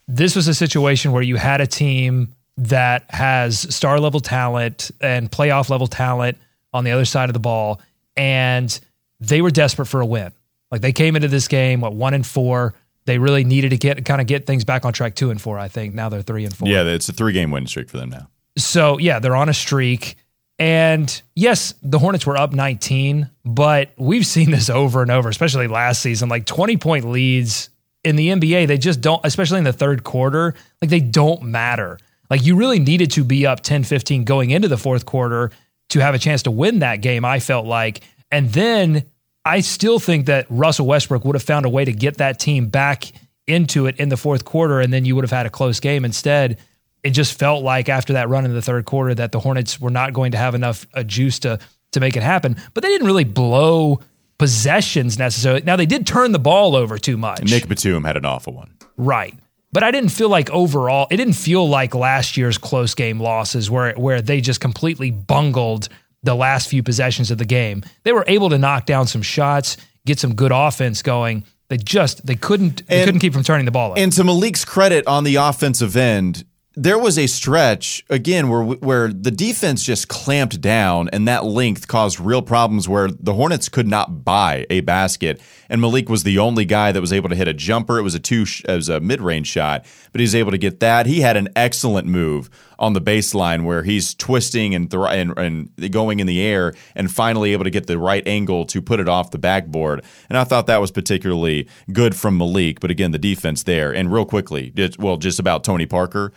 this 0.07 0.35
was 0.35 0.47
a 0.47 0.53
situation 0.53 1.11
where 1.11 1.21
you 1.21 1.35
had 1.35 1.61
a 1.61 1.67
team 1.67 2.33
that 2.57 3.05
has 3.09 3.73
star 3.73 3.99
level 3.99 4.19
talent 4.19 4.91
and 4.99 5.31
playoff 5.31 5.69
level 5.69 5.87
talent 5.87 6.37
on 6.73 6.83
the 6.83 6.91
other 6.91 7.05
side 7.05 7.29
of 7.29 7.33
the 7.33 7.39
ball, 7.39 7.81
and 8.15 8.79
they 9.19 9.41
were 9.41 9.51
desperate 9.51 9.87
for 9.87 10.01
a 10.01 10.05
win. 10.05 10.31
Like 10.69 10.81
they 10.81 10.93
came 10.93 11.15
into 11.15 11.27
this 11.27 11.47
game, 11.47 11.81
what 11.81 11.93
one 11.93 12.13
and 12.13 12.25
four. 12.25 12.73
They 13.05 13.17
really 13.17 13.43
needed 13.43 13.69
to 13.69 13.77
get 13.77 14.05
kind 14.05 14.21
of 14.21 14.27
get 14.27 14.45
things 14.45 14.63
back 14.63 14.85
on 14.85 14.93
track. 14.93 15.15
Two 15.15 15.31
and 15.31 15.41
four, 15.41 15.57
I 15.57 15.67
think. 15.67 15.93
Now 15.93 16.09
they're 16.09 16.21
three 16.21 16.45
and 16.45 16.55
four. 16.55 16.67
Yeah, 16.67 16.83
it's 16.83 17.09
a 17.09 17.13
three 17.13 17.33
game 17.33 17.51
win 17.51 17.67
streak 17.67 17.89
for 17.89 17.97
them 17.97 18.09
now. 18.09 18.27
So 18.57 18.97
yeah, 18.99 19.19
they're 19.19 19.35
on 19.35 19.49
a 19.49 19.53
streak. 19.53 20.15
And 20.59 21.21
yes, 21.35 21.73
the 21.81 21.97
Hornets 21.97 22.27
were 22.27 22.37
up 22.37 22.53
19, 22.53 23.27
but 23.43 23.89
we've 23.97 24.27
seen 24.27 24.51
this 24.51 24.69
over 24.69 25.01
and 25.01 25.09
over, 25.09 25.27
especially 25.27 25.67
last 25.67 26.01
season. 26.01 26.29
Like 26.29 26.45
20 26.45 26.77
point 26.77 27.05
leads 27.05 27.69
in 28.03 28.15
the 28.15 28.29
NBA, 28.29 28.67
they 28.67 28.77
just 28.77 29.01
don't, 29.01 29.21
especially 29.23 29.59
in 29.59 29.63
the 29.63 29.73
third 29.73 30.03
quarter, 30.03 30.55
like 30.81 30.89
they 30.89 30.99
don't 30.99 31.43
matter. 31.43 31.99
Like 32.29 32.45
you 32.45 32.55
really 32.55 32.79
needed 32.79 33.11
to 33.11 33.23
be 33.23 33.45
up 33.45 33.61
10 33.61 33.83
15 33.83 34.23
going 34.23 34.51
into 34.51 34.67
the 34.67 34.77
fourth 34.77 35.05
quarter 35.05 35.51
to 35.89 35.99
have 35.99 36.15
a 36.15 36.19
chance 36.19 36.43
to 36.43 36.51
win 36.51 36.79
that 36.79 36.97
game, 36.97 37.25
I 37.25 37.39
felt 37.39 37.65
like. 37.65 38.01
And 38.31 38.49
then 38.51 39.03
I 39.43 39.59
still 39.59 39.99
think 39.99 40.27
that 40.27 40.45
Russell 40.49 40.87
Westbrook 40.87 41.25
would 41.25 41.35
have 41.35 41.43
found 41.43 41.65
a 41.65 41.69
way 41.69 41.83
to 41.85 41.91
get 41.91 42.17
that 42.17 42.39
team 42.39 42.69
back 42.69 43.11
into 43.47 43.87
it 43.87 43.99
in 43.99 44.09
the 44.09 44.17
fourth 44.17 44.45
quarter, 44.45 44.79
and 44.79 44.93
then 44.93 45.03
you 45.03 45.15
would 45.15 45.23
have 45.23 45.31
had 45.31 45.45
a 45.45 45.49
close 45.49 45.79
game. 45.79 46.05
Instead, 46.05 46.57
it 47.03 47.09
just 47.09 47.37
felt 47.37 47.63
like 47.63 47.89
after 47.89 48.13
that 48.13 48.29
run 48.29 48.45
in 48.45 48.53
the 48.53 48.61
third 48.61 48.85
quarter 48.85 49.13
that 49.15 49.31
the 49.31 49.39
Hornets 49.39 49.81
were 49.81 49.89
not 49.89 50.13
going 50.13 50.31
to 50.31 50.37
have 50.37 50.55
enough 50.55 50.85
uh, 50.93 51.03
juice 51.03 51.39
to 51.39 51.59
to 51.91 51.99
make 51.99 52.15
it 52.15 52.23
happen. 52.23 52.55
But 52.73 52.83
they 52.83 52.89
didn't 52.89 53.07
really 53.07 53.25
blow 53.25 53.99
possessions 54.41 55.19
necessarily. 55.19 55.61
Now 55.61 55.75
they 55.75 55.85
did 55.85 56.07
turn 56.07 56.31
the 56.31 56.39
ball 56.39 56.75
over 56.75 56.97
too 56.97 57.15
much. 57.15 57.43
Nick 57.43 57.67
Batum 57.67 58.03
had 58.03 58.17
an 58.17 58.25
awful 58.25 58.53
one. 58.53 58.73
Right. 58.97 59.35
But 59.71 59.83
I 59.83 59.91
didn't 59.91 60.09
feel 60.09 60.29
like 60.29 60.49
overall, 60.49 61.07
it 61.11 61.17
didn't 61.17 61.33
feel 61.35 61.69
like 61.69 61.93
last 61.93 62.35
year's 62.37 62.57
close 62.57 62.95
game 62.95 63.19
losses 63.19 63.69
where 63.69 63.93
where 63.93 64.19
they 64.19 64.41
just 64.41 64.59
completely 64.59 65.11
bungled 65.11 65.89
the 66.23 66.33
last 66.35 66.69
few 66.69 66.81
possessions 66.81 67.29
of 67.29 67.37
the 67.37 67.45
game. 67.45 67.83
They 68.03 68.13
were 68.13 68.25
able 68.27 68.49
to 68.49 68.57
knock 68.57 68.85
down 68.87 69.05
some 69.05 69.21
shots, 69.21 69.77
get 70.07 70.19
some 70.19 70.33
good 70.33 70.51
offense 70.51 71.03
going. 71.03 71.45
They 71.69 71.77
just 71.77 72.25
they 72.25 72.35
couldn't 72.35 72.85
they 72.87 72.97
And- 72.97 73.05
couldn't 73.05 73.21
keep 73.21 73.33
from 73.33 73.43
turning 73.43 73.65
the 73.65 73.71
ball 73.71 73.91
over. 73.91 73.99
And 73.99 74.11
to 74.13 74.23
Malik's 74.23 74.65
credit 74.65 75.05
on 75.05 75.23
the 75.23 75.35
offensive 75.35 75.95
end, 75.95 76.43
there 76.75 76.97
was 76.97 77.17
a 77.17 77.27
stretch 77.27 78.05
again 78.09 78.49
where 78.49 78.63
where 78.63 79.07
the 79.11 79.31
defense 79.31 79.83
just 79.83 80.07
clamped 80.07 80.61
down, 80.61 81.09
and 81.09 81.27
that 81.27 81.43
length 81.43 81.87
caused 81.87 82.19
real 82.19 82.41
problems 82.41 82.87
where 82.87 83.09
the 83.09 83.33
Hornets 83.33 83.67
could 83.69 83.87
not 83.87 84.23
buy 84.23 84.65
a 84.69 84.81
basket, 84.81 85.41
and 85.71 85.79
Malik 85.79 86.09
was 86.09 86.23
the 86.23 86.37
only 86.37 86.65
guy 86.65 86.91
that 86.91 86.99
was 86.99 87.13
able 87.13 87.29
to 87.29 87.35
hit 87.35 87.47
a 87.47 87.53
jumper. 87.53 87.97
It 87.97 88.01
was 88.01 88.13
a 88.13 88.19
two, 88.19 88.45
it 88.67 88.75
was 88.75 88.89
a 88.89 88.99
mid 88.99 89.21
range 89.21 89.47
shot, 89.47 89.85
but 90.11 90.19
he 90.19 90.23
was 90.23 90.35
able 90.35 90.51
to 90.51 90.57
get 90.57 90.81
that. 90.81 91.05
He 91.05 91.21
had 91.21 91.37
an 91.37 91.47
excellent 91.55 92.07
move 92.07 92.49
on 92.77 92.91
the 92.91 92.99
baseline 92.99 93.63
where 93.63 93.83
he's 93.83 94.13
twisting 94.13 94.75
and 94.75 94.93
and, 94.93 95.37
and 95.37 95.91
going 95.91 96.19
in 96.19 96.27
the 96.27 96.41
air, 96.41 96.73
and 96.93 97.09
finally 97.09 97.53
able 97.53 97.63
to 97.63 97.69
get 97.69 97.87
the 97.87 97.97
right 97.97 98.27
angle 98.27 98.65
to 98.65 98.81
put 98.81 98.99
it 98.99 99.07
off 99.07 99.31
the 99.31 99.39
backboard. 99.39 100.03
And 100.27 100.37
I 100.37 100.43
thought 100.43 100.67
that 100.67 100.81
was 100.81 100.91
particularly 100.91 101.69
good 101.93 102.15
from 102.15 102.37
Malik. 102.37 102.81
But 102.81 102.91
again, 102.91 103.11
the 103.11 103.17
defense 103.17 103.63
there, 103.63 103.93
and 103.93 104.11
real 104.11 104.25
quickly, 104.25 104.73
well, 104.99 105.15
just 105.15 105.39
about 105.39 105.63
Tony 105.63 105.85
Parker 105.85 106.33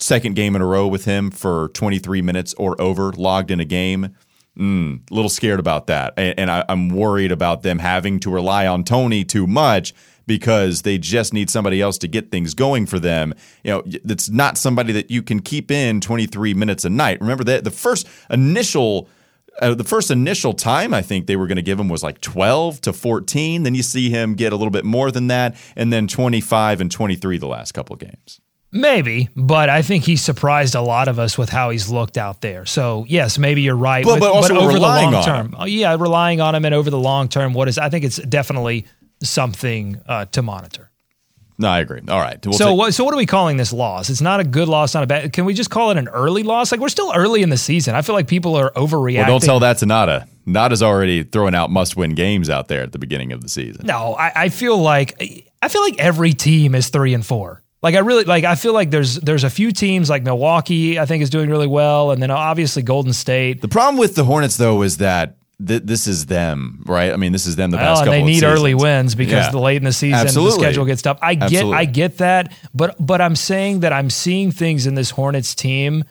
second 0.00 0.34
game 0.34 0.56
in 0.56 0.60
a 0.60 0.66
row 0.66 0.86
with 0.86 1.04
him 1.04 1.30
for 1.30 1.68
23 1.68 2.20
minutes 2.20 2.52
or 2.54 2.78
over 2.80 3.12
logged 3.12 3.50
in 3.50 3.60
a 3.60 3.64
game. 3.64 4.14
Mm, 4.58 5.10
a 5.10 5.14
little 5.14 5.28
scared 5.28 5.58
about 5.58 5.88
that. 5.88 6.14
And, 6.16 6.38
and 6.38 6.50
I, 6.50 6.64
I'm 6.68 6.88
worried 6.88 7.32
about 7.32 7.62
them 7.62 7.80
having 7.80 8.20
to 8.20 8.30
rely 8.30 8.66
on 8.66 8.84
Tony 8.84 9.24
too 9.24 9.46
much 9.46 9.94
because 10.26 10.82
they 10.82 10.96
just 10.96 11.34
need 11.34 11.50
somebody 11.50 11.80
else 11.80 11.98
to 11.98 12.08
get 12.08 12.30
things 12.30 12.54
going 12.54 12.86
for 12.86 12.98
them. 12.98 13.34
You 13.62 13.72
know, 13.72 13.82
that's 14.04 14.30
not 14.30 14.56
somebody 14.56 14.92
that 14.92 15.10
you 15.10 15.22
can 15.22 15.40
keep 15.40 15.70
in 15.70 16.00
23 16.00 16.54
minutes 16.54 16.84
a 16.84 16.90
night. 16.90 17.20
Remember 17.20 17.44
that 17.44 17.64
the 17.64 17.70
first 17.70 18.08
initial 18.30 19.08
uh, 19.60 19.72
the 19.72 19.84
first 19.84 20.10
initial 20.10 20.52
time 20.52 20.92
I 20.92 21.00
think 21.00 21.26
they 21.26 21.36
were 21.36 21.46
going 21.46 21.56
to 21.56 21.62
give 21.62 21.78
him 21.78 21.88
was 21.88 22.02
like 22.02 22.20
12 22.20 22.80
to 22.82 22.92
14. 22.92 23.62
Then 23.62 23.74
you 23.74 23.84
see 23.84 24.10
him 24.10 24.34
get 24.34 24.52
a 24.52 24.56
little 24.56 24.72
bit 24.72 24.84
more 24.84 25.12
than 25.12 25.28
that, 25.28 25.56
and 25.76 25.92
then 25.92 26.08
25 26.08 26.80
and 26.80 26.90
23 26.90 27.38
the 27.38 27.46
last 27.46 27.72
couple 27.72 27.94
of 27.94 28.00
games. 28.00 28.40
Maybe, 28.76 29.28
but 29.36 29.70
I 29.70 29.82
think 29.82 30.02
he 30.02 30.16
surprised 30.16 30.74
a 30.74 30.80
lot 30.80 31.06
of 31.06 31.20
us 31.20 31.38
with 31.38 31.48
how 31.48 31.70
he's 31.70 31.88
looked 31.88 32.18
out 32.18 32.40
there. 32.40 32.66
So 32.66 33.06
yes, 33.08 33.38
maybe 33.38 33.62
you're 33.62 33.76
right. 33.76 34.04
But- 34.04 34.18
but 34.18 34.32
also 34.32 34.56
over 34.58 34.72
the 34.72 34.80
long 34.80 35.14
on 35.14 35.24
term, 35.24 35.54
oh, 35.56 35.64
yeah, 35.64 35.94
relying 35.98 36.40
on 36.40 36.56
him 36.56 36.64
and 36.64 36.74
over 36.74 36.90
the 36.90 36.98
long 36.98 37.28
term, 37.28 37.54
what 37.54 37.68
is? 37.68 37.78
I 37.78 37.88
think 37.88 38.04
it's 38.04 38.16
definitely 38.16 38.86
something 39.22 40.00
uh, 40.06 40.24
to 40.26 40.42
monitor. 40.42 40.90
No, 41.56 41.68
I 41.68 41.78
agree. 41.78 42.00
All 42.08 42.18
right. 42.18 42.44
We'll 42.44 42.54
so 42.54 42.70
take- 42.70 42.78
what? 42.78 42.94
So 42.94 43.04
what 43.04 43.14
are 43.14 43.16
we 43.16 43.26
calling 43.26 43.58
this 43.58 43.72
loss? 43.72 44.10
It's 44.10 44.20
not 44.20 44.40
a 44.40 44.44
good 44.44 44.66
loss, 44.68 44.92
not 44.92 45.04
a 45.04 45.06
bad. 45.06 45.32
Can 45.32 45.44
we 45.44 45.54
just 45.54 45.70
call 45.70 45.92
it 45.92 45.96
an 45.96 46.08
early 46.08 46.42
loss? 46.42 46.72
Like 46.72 46.80
we're 46.80 46.88
still 46.88 47.12
early 47.14 47.42
in 47.42 47.50
the 47.50 47.56
season. 47.56 47.94
I 47.94 48.02
feel 48.02 48.16
like 48.16 48.26
people 48.26 48.56
are 48.56 48.70
overreacting. 48.72 49.18
Well, 49.18 49.26
don't 49.38 49.42
tell 49.42 49.60
that 49.60 49.78
to 49.78 49.86
Nada. 49.86 50.26
Nada's 50.46 50.82
already 50.82 51.22
throwing 51.22 51.54
out 51.54 51.70
must-win 51.70 52.14
games 52.14 52.50
out 52.50 52.66
there 52.68 52.82
at 52.82 52.90
the 52.92 52.98
beginning 52.98 53.30
of 53.32 53.40
the 53.40 53.48
season. 53.48 53.86
No, 53.86 54.14
I, 54.14 54.32
I 54.34 54.48
feel 54.48 54.76
like 54.78 55.14
I 55.62 55.68
feel 55.68 55.80
like 55.82 55.98
every 56.00 56.32
team 56.32 56.74
is 56.74 56.88
three 56.88 57.14
and 57.14 57.24
four. 57.24 57.62
Like 57.84 57.94
I 57.94 57.98
really 57.98 58.24
like 58.24 58.44
I 58.44 58.54
feel 58.54 58.72
like 58.72 58.90
there's 58.90 59.16
there's 59.16 59.44
a 59.44 59.50
few 59.50 59.70
teams 59.70 60.08
like 60.08 60.22
Milwaukee 60.22 60.98
I 60.98 61.04
think 61.04 61.22
is 61.22 61.28
doing 61.28 61.50
really 61.50 61.66
well, 61.66 62.10
and 62.12 62.22
then 62.22 62.30
obviously 62.30 62.82
Golden 62.82 63.12
State. 63.12 63.60
The 63.60 63.68
problem 63.68 63.98
with 63.98 64.14
the 64.14 64.24
Hornets, 64.24 64.56
though, 64.56 64.80
is 64.82 64.96
that 64.96 65.36
th- 65.64 65.82
this 65.84 66.06
is 66.06 66.24
them, 66.24 66.82
right? 66.86 67.12
I 67.12 67.16
mean, 67.16 67.32
this 67.32 67.46
is 67.46 67.56
them 67.56 67.70
the 67.70 67.76
Well, 67.76 67.84
past 67.86 68.00
and 68.00 68.06
couple 68.06 68.12
they 68.14 68.20
of 68.22 68.26
need 68.26 68.42
early 68.42 68.74
wins 68.74 69.14
because 69.14 69.44
Yeah. 69.44 69.50
the 69.50 69.58
late 69.58 69.76
in 69.76 69.84
the 69.84 69.92
season 69.92 70.18
Absolutely. 70.18 70.56
the 70.56 70.62
schedule 70.64 70.84
gets 70.86 71.02
tough. 71.02 71.18
I 71.20 71.34
get 71.34 71.42
Absolutely. 71.44 71.76
I 71.76 71.84
get 71.84 72.18
that, 72.18 72.52
but 72.74 72.96
but 72.98 73.20
I'm 73.20 73.36
saying 73.36 73.80
that 73.80 73.92
I'm 73.92 74.08
seeing 74.08 74.50
things 74.50 74.86
in 74.86 74.94
this 74.94 75.10
Hornets 75.10 75.54
team 75.54 76.04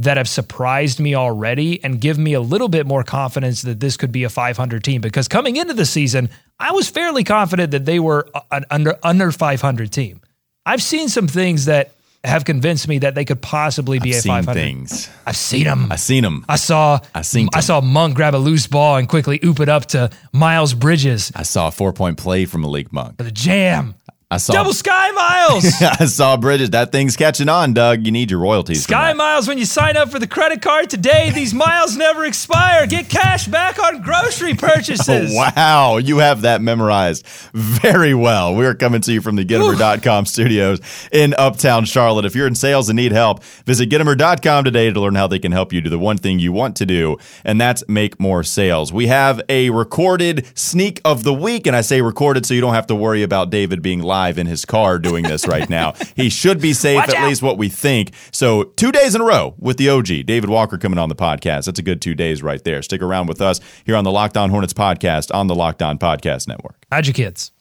that 0.00 0.16
have 0.16 0.28
surprised 0.28 0.98
me 0.98 1.14
already 1.14 1.78
and 1.84 2.00
give 2.00 2.18
me 2.18 2.32
a 2.32 2.40
little 2.40 2.68
bit 2.68 2.86
more 2.88 3.04
confidence 3.04 3.62
that 3.62 3.78
this 3.78 3.96
could 3.96 4.10
be 4.10 4.24
a 4.24 4.28
500 4.30 4.82
team 4.82 5.00
because 5.00 5.28
coming 5.28 5.54
into 5.56 5.74
the 5.74 5.86
season, 5.86 6.28
I 6.58 6.72
was 6.72 6.88
fairly 6.88 7.22
confident 7.22 7.70
that 7.70 7.84
they 7.84 8.00
were 8.00 8.26
an 8.50 8.64
under 8.68 8.96
under 9.04 9.30
500 9.30 9.92
team. 9.92 10.22
I've 10.66 10.82
seen 10.82 11.08
some 11.08 11.26
things 11.28 11.64
that 11.66 11.92
have 12.22 12.44
convinced 12.44 12.86
me 12.86 12.98
that 12.98 13.14
they 13.14 13.24
could 13.24 13.40
possibly 13.40 13.98
be 13.98 14.10
I've 14.10 14.18
a 14.18 14.20
seen 14.20 14.30
500. 14.30 14.54
things. 14.54 15.08
I've 15.26 15.36
seen 15.36 15.64
them. 15.64 15.90
I've 15.90 16.00
seen 16.00 16.22
them. 16.22 16.44
I 16.48 16.56
saw 16.56 17.00
I 17.14 17.22
seen 17.22 17.48
I 17.54 17.60
saw 17.60 17.80
Monk 17.80 18.14
grab 18.14 18.34
a 18.34 18.38
loose 18.38 18.66
ball 18.66 18.96
and 18.96 19.08
quickly 19.08 19.40
oop 19.42 19.58
it 19.60 19.70
up 19.70 19.86
to 19.86 20.10
Miles 20.32 20.74
Bridges. 20.74 21.32
I 21.34 21.44
saw 21.44 21.68
a 21.68 21.70
four-point 21.70 22.18
play 22.18 22.44
from 22.44 22.60
Malik 22.60 22.92
Monk. 22.92 23.16
The 23.16 23.30
jam. 23.30 23.94
I 24.32 24.36
saw 24.36 24.52
Double 24.52 24.72
Sky 24.72 25.10
Miles. 25.10 25.64
I 25.82 26.04
saw 26.04 26.36
Bridges. 26.36 26.70
That 26.70 26.92
thing's 26.92 27.16
catching 27.16 27.48
on, 27.48 27.74
Doug. 27.74 28.06
You 28.06 28.12
need 28.12 28.30
your 28.30 28.38
royalties. 28.38 28.84
Sky. 28.84 29.12
Miles, 29.12 29.48
when 29.48 29.58
you 29.58 29.64
sign 29.64 29.96
up 29.96 30.08
for 30.08 30.20
the 30.20 30.26
credit 30.28 30.62
card 30.62 30.88
today, 30.88 31.30
these 31.34 31.52
miles 31.52 31.96
never 31.96 32.24
expire. 32.24 32.86
Get 32.86 33.08
cash 33.08 33.48
back 33.48 33.82
on 33.82 34.02
grocery 34.02 34.54
purchases. 34.56 35.32
Oh, 35.34 35.50
wow, 35.56 35.96
you 35.96 36.18
have 36.18 36.42
that 36.42 36.62
memorized 36.62 37.26
very 37.52 38.14
well. 38.14 38.54
We're 38.54 38.76
coming 38.76 39.00
to 39.00 39.12
you 39.12 39.20
from 39.20 39.34
the 39.34 39.44
Gitomer.com 39.44 40.26
studios 40.26 40.80
in 41.10 41.34
Uptown 41.36 41.84
Charlotte. 41.84 42.24
If 42.24 42.36
you're 42.36 42.46
in 42.46 42.54
sales 42.54 42.88
and 42.88 42.96
need 42.96 43.10
help, 43.10 43.42
visit 43.42 43.90
Gitomer.com 43.90 44.62
today 44.62 44.92
to 44.92 45.00
learn 45.00 45.16
how 45.16 45.26
they 45.26 45.40
can 45.40 45.50
help 45.50 45.72
you 45.72 45.80
do 45.80 45.90
the 45.90 45.98
one 45.98 46.18
thing 46.18 46.38
you 46.38 46.52
want 46.52 46.76
to 46.76 46.86
do, 46.86 47.18
and 47.44 47.60
that's 47.60 47.82
make 47.88 48.20
more 48.20 48.44
sales. 48.44 48.92
We 48.92 49.08
have 49.08 49.40
a 49.48 49.70
recorded 49.70 50.46
sneak 50.56 51.00
of 51.04 51.24
the 51.24 51.34
week, 51.34 51.66
and 51.66 51.74
I 51.74 51.80
say 51.80 52.00
recorded 52.00 52.46
so 52.46 52.54
you 52.54 52.60
don't 52.60 52.74
have 52.74 52.86
to 52.86 52.94
worry 52.94 53.24
about 53.24 53.50
David 53.50 53.82
being 53.82 54.00
live 54.00 54.19
in 54.28 54.46
his 54.46 54.64
car 54.64 54.98
doing 54.98 55.24
this 55.24 55.46
right 55.46 55.68
now. 55.68 55.94
he 56.16 56.28
should 56.28 56.60
be 56.60 56.72
safe, 56.72 56.96
Watch 56.96 57.08
at 57.10 57.16
out. 57.16 57.28
least 57.28 57.42
what 57.42 57.58
we 57.58 57.68
think. 57.68 58.12
So, 58.32 58.64
two 58.64 58.92
days 58.92 59.14
in 59.14 59.20
a 59.20 59.24
row 59.24 59.54
with 59.58 59.76
the 59.76 59.88
OG, 59.88 60.26
David 60.26 60.50
Walker, 60.50 60.78
coming 60.78 60.98
on 60.98 61.08
the 61.08 61.16
podcast. 61.16 61.66
That's 61.66 61.78
a 61.78 61.82
good 61.82 62.00
two 62.02 62.14
days 62.14 62.42
right 62.42 62.62
there. 62.62 62.82
Stick 62.82 63.02
around 63.02 63.26
with 63.26 63.40
us 63.40 63.60
here 63.84 63.96
on 63.96 64.04
the 64.04 64.12
Locked 64.12 64.36
On 64.36 64.50
Hornets 64.50 64.72
podcast 64.74 65.34
on 65.34 65.46
the 65.46 65.54
Locked 65.54 65.82
On 65.82 65.98
Podcast 65.98 66.46
Network. 66.48 66.84
How'd 66.90 67.06
your 67.06 67.14
kids? 67.14 67.52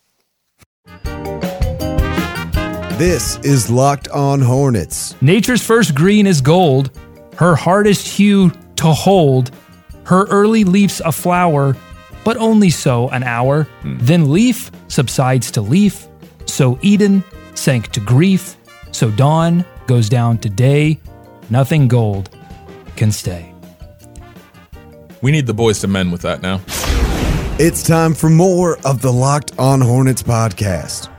This 2.98 3.38
is 3.44 3.70
Locked 3.70 4.10
On 4.10 4.42
Hornets. 4.42 5.16
Nature's 5.22 5.64
first 5.66 5.96
green 5.96 6.28
is 6.28 6.42
gold, 6.42 6.92
her 7.38 7.56
hardest 7.56 8.06
hue 8.06 8.52
to 8.76 8.88
hold, 8.88 9.52
her 10.04 10.26
early 10.26 10.66
leafs 10.66 11.00
a 11.06 11.12
flower, 11.14 11.78
but 12.26 12.36
only 12.36 12.70
so 12.70 13.08
an 13.10 13.24
hour. 13.24 13.64
Hmm. 13.84 13.98
Then 14.02 14.30
leaf 14.32 14.70
subsides 14.90 15.50
to 15.52 15.62
leaf, 15.62 16.09
so 16.52 16.80
Eden 16.82 17.24
sank 17.54 17.90
to 17.90 18.00
grief, 18.00 18.56
so 18.92 19.12
dawn 19.12 19.66
goes 19.88 20.10
down 20.10 20.38
to 20.40 20.50
day. 20.50 21.00
Nothing 21.50 21.88
gold 21.88 22.30
can 22.96 23.12
stay. 23.12 23.54
We 25.22 25.32
need 25.32 25.48
the 25.48 25.54
boys 25.54 25.80
to 25.80 25.88
mend 25.88 26.12
with 26.12 26.22
that 26.22 26.42
now. 26.42 26.62
It's 27.60 27.84
time 27.84 28.14
for 28.14 28.30
more 28.30 28.78
of 28.86 29.02
the 29.02 29.12
Locked 29.12 29.58
On 29.60 29.82
Hornets 29.82 30.24
podcast. 30.24 31.10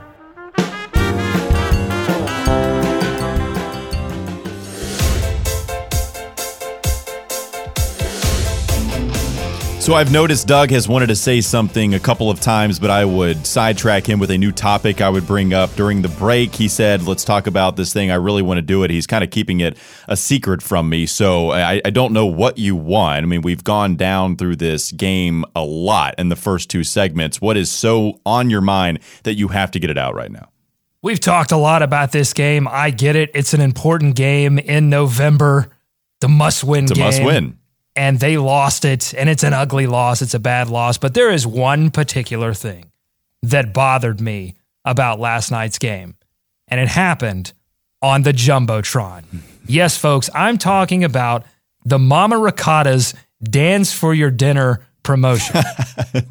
So 9.81 9.95
I've 9.95 10.11
noticed 10.11 10.45
Doug 10.45 10.69
has 10.69 10.87
wanted 10.87 11.07
to 11.07 11.15
say 11.15 11.41
something 11.41 11.95
a 11.95 11.99
couple 11.99 12.29
of 12.29 12.39
times, 12.39 12.77
but 12.77 12.91
I 12.91 13.03
would 13.03 13.47
sidetrack 13.47 14.07
him 14.07 14.19
with 14.19 14.29
a 14.29 14.37
new 14.37 14.51
topic 14.51 15.01
I 15.01 15.09
would 15.09 15.25
bring 15.25 15.55
up 15.55 15.73
during 15.73 16.03
the 16.03 16.07
break. 16.07 16.53
He 16.53 16.67
said, 16.67 17.01
"Let's 17.07 17.23
talk 17.23 17.47
about 17.47 17.77
this 17.77 17.91
thing. 17.91 18.11
I 18.11 18.15
really 18.15 18.43
want 18.43 18.59
to 18.59 18.61
do 18.61 18.83
it." 18.83 18.91
He's 18.91 19.07
kind 19.07 19.23
of 19.23 19.31
keeping 19.31 19.59
it 19.59 19.79
a 20.07 20.15
secret 20.15 20.61
from 20.61 20.87
me, 20.87 21.07
so 21.07 21.49
I, 21.49 21.81
I 21.83 21.89
don't 21.89 22.13
know 22.13 22.27
what 22.27 22.59
you 22.59 22.75
want. 22.75 23.23
I 23.23 23.25
mean, 23.25 23.41
we've 23.41 23.63
gone 23.63 23.95
down 23.95 24.35
through 24.35 24.57
this 24.57 24.91
game 24.91 25.45
a 25.55 25.63
lot 25.63 26.13
in 26.19 26.29
the 26.29 26.35
first 26.35 26.69
two 26.69 26.83
segments. 26.83 27.41
What 27.41 27.57
is 27.57 27.71
so 27.71 28.21
on 28.23 28.51
your 28.51 28.61
mind 28.61 28.99
that 29.23 29.33
you 29.33 29.47
have 29.47 29.71
to 29.71 29.79
get 29.79 29.89
it 29.89 29.97
out 29.97 30.13
right 30.13 30.31
now? 30.31 30.49
We've 31.01 31.19
talked 31.19 31.51
a 31.51 31.57
lot 31.57 31.81
about 31.81 32.11
this 32.11 32.33
game. 32.33 32.67
I 32.69 32.91
get 32.91 33.15
it. 33.15 33.31
It's 33.33 33.55
an 33.55 33.61
important 33.61 34.15
game 34.15 34.59
in 34.59 34.91
November. 34.91 35.71
The 36.19 36.29
must 36.29 36.63
win 36.63 36.83
It's 36.83 36.91
a 36.91 36.95
game. 36.95 37.03
must 37.03 37.23
win. 37.23 37.57
And 37.95 38.19
they 38.19 38.37
lost 38.37 38.85
it. 38.85 39.13
And 39.13 39.29
it's 39.29 39.43
an 39.43 39.53
ugly 39.53 39.87
loss. 39.87 40.21
It's 40.21 40.33
a 40.33 40.39
bad 40.39 40.69
loss. 40.69 40.97
But 40.97 41.13
there 41.13 41.31
is 41.31 41.45
one 41.45 41.91
particular 41.91 42.53
thing 42.53 42.91
that 43.43 43.73
bothered 43.73 44.21
me 44.21 44.55
about 44.85 45.19
last 45.19 45.51
night's 45.51 45.79
game. 45.79 46.15
And 46.67 46.79
it 46.79 46.87
happened 46.87 47.53
on 48.01 48.23
the 48.23 48.31
Jumbotron. 48.31 49.23
yes, 49.65 49.97
folks, 49.97 50.29
I'm 50.33 50.57
talking 50.57 51.03
about 51.03 51.43
the 51.83 51.99
Mama 51.99 52.37
Ricotta's 52.37 53.13
Dance 53.43 53.93
for 53.93 54.13
Your 54.13 54.31
Dinner 54.31 54.85
promotion. 55.03 55.61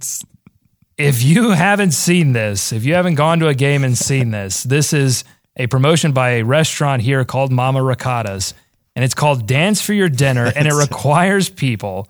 If 1.00 1.22
you 1.22 1.52
haven't 1.52 1.92
seen 1.92 2.34
this, 2.34 2.74
if 2.74 2.84
you 2.84 2.92
haven't 2.92 3.14
gone 3.14 3.38
to 3.38 3.48
a 3.48 3.54
game 3.54 3.84
and 3.84 3.96
seen 3.96 4.32
this, 4.32 4.64
this 4.64 4.92
is 4.92 5.24
a 5.56 5.66
promotion 5.66 6.12
by 6.12 6.32
a 6.32 6.42
restaurant 6.42 7.00
here 7.00 7.24
called 7.24 7.50
Mama 7.50 7.82
Ricotta's, 7.82 8.52
and 8.96 9.04
it's 9.04 9.14
called 9.14 9.46
Dance 9.46 9.80
for 9.80 9.92
Your 9.92 10.08
Dinner, 10.08 10.52
and 10.54 10.66
it 10.66 10.74
requires 10.74 11.48
people 11.48 12.08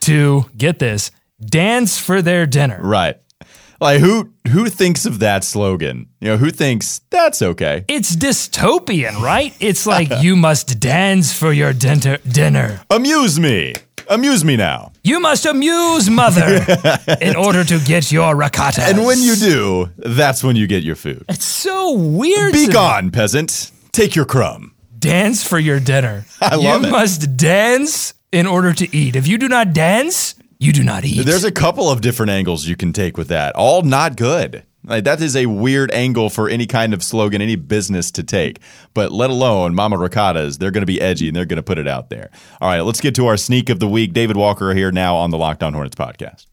to 0.00 0.44
get 0.56 0.78
this 0.78 1.10
dance 1.44 1.98
for 1.98 2.22
their 2.22 2.46
dinner. 2.46 2.78
Right. 2.82 3.16
Like 3.80 4.00
who 4.00 4.30
who 4.48 4.68
thinks 4.68 5.06
of 5.06 5.20
that 5.20 5.42
slogan? 5.42 6.06
You 6.20 6.28
know, 6.28 6.36
who 6.36 6.50
thinks 6.50 7.00
that's 7.08 7.40
okay? 7.40 7.86
It's 7.88 8.14
dystopian, 8.14 9.22
right? 9.22 9.56
It's 9.58 9.86
like 9.86 10.10
you 10.22 10.36
must 10.36 10.78
dance 10.80 11.32
for 11.32 11.50
your 11.50 11.72
dinner. 11.72 12.18
Dinner. 12.30 12.82
Amuse 12.90 13.40
me. 13.40 13.74
Amuse 14.10 14.44
me 14.44 14.56
now. 14.56 14.92
You 15.02 15.20
must 15.20 15.46
amuse 15.46 16.10
mother 16.10 16.66
in 17.22 17.36
order 17.36 17.64
to 17.64 17.78
get 17.78 18.12
your 18.12 18.34
ricotta. 18.36 18.82
And 18.82 19.04
when 19.04 19.18
you 19.22 19.36
do, 19.36 19.88
that's 19.96 20.44
when 20.44 20.56
you 20.56 20.66
get 20.66 20.82
your 20.82 20.96
food. 20.96 21.24
it's 21.28 21.44
so 21.44 21.92
weird. 21.94 22.52
Be 22.52 22.62
to 22.62 22.66
me. 22.66 22.72
gone, 22.72 23.10
peasant. 23.12 23.70
Take 23.92 24.14
your 24.14 24.24
crumb. 24.26 24.74
Dance 25.00 25.46
for 25.46 25.58
your 25.58 25.80
dinner. 25.80 26.24
I 26.40 26.56
love 26.56 26.82
you 26.82 26.88
it. 26.88 26.92
must 26.92 27.36
dance 27.36 28.14
in 28.30 28.46
order 28.46 28.72
to 28.72 28.96
eat. 28.96 29.16
If 29.16 29.26
you 29.26 29.38
do 29.38 29.48
not 29.48 29.72
dance, 29.72 30.34
you 30.58 30.72
do 30.72 30.84
not 30.84 31.04
eat. 31.04 31.24
There's 31.24 31.44
a 31.44 31.50
couple 31.50 31.90
of 31.90 32.00
different 32.00 32.30
angles 32.30 32.66
you 32.66 32.76
can 32.76 32.92
take 32.92 33.16
with 33.16 33.28
that. 33.28 33.54
All 33.56 33.82
not 33.82 34.16
good. 34.16 34.64
Like 34.84 35.04
that 35.04 35.20
is 35.20 35.36
a 35.36 35.46
weird 35.46 35.90
angle 35.92 36.30
for 36.30 36.48
any 36.48 36.66
kind 36.66 36.94
of 36.94 37.02
slogan, 37.02 37.42
any 37.42 37.56
business 37.56 38.10
to 38.12 38.22
take. 38.22 38.60
But 38.94 39.12
let 39.12 39.30
alone 39.30 39.74
Mama 39.74 39.98
Ricotta's, 39.98 40.58
they're 40.58 40.70
going 40.70 40.82
to 40.82 40.86
be 40.86 41.00
edgy 41.00 41.28
and 41.28 41.36
they're 41.36 41.44
going 41.44 41.56
to 41.58 41.62
put 41.62 41.78
it 41.78 41.88
out 41.88 42.08
there. 42.10 42.30
All 42.60 42.68
right, 42.68 42.80
let's 42.80 43.00
get 43.00 43.14
to 43.16 43.26
our 43.26 43.36
sneak 43.36 43.68
of 43.68 43.78
the 43.78 43.88
week. 43.88 44.12
David 44.12 44.36
Walker 44.36 44.72
here 44.74 44.90
now 44.90 45.16
on 45.16 45.30
the 45.30 45.38
Locked 45.38 45.62
On 45.62 45.74
Hornets 45.74 45.96
podcast. 45.96 46.46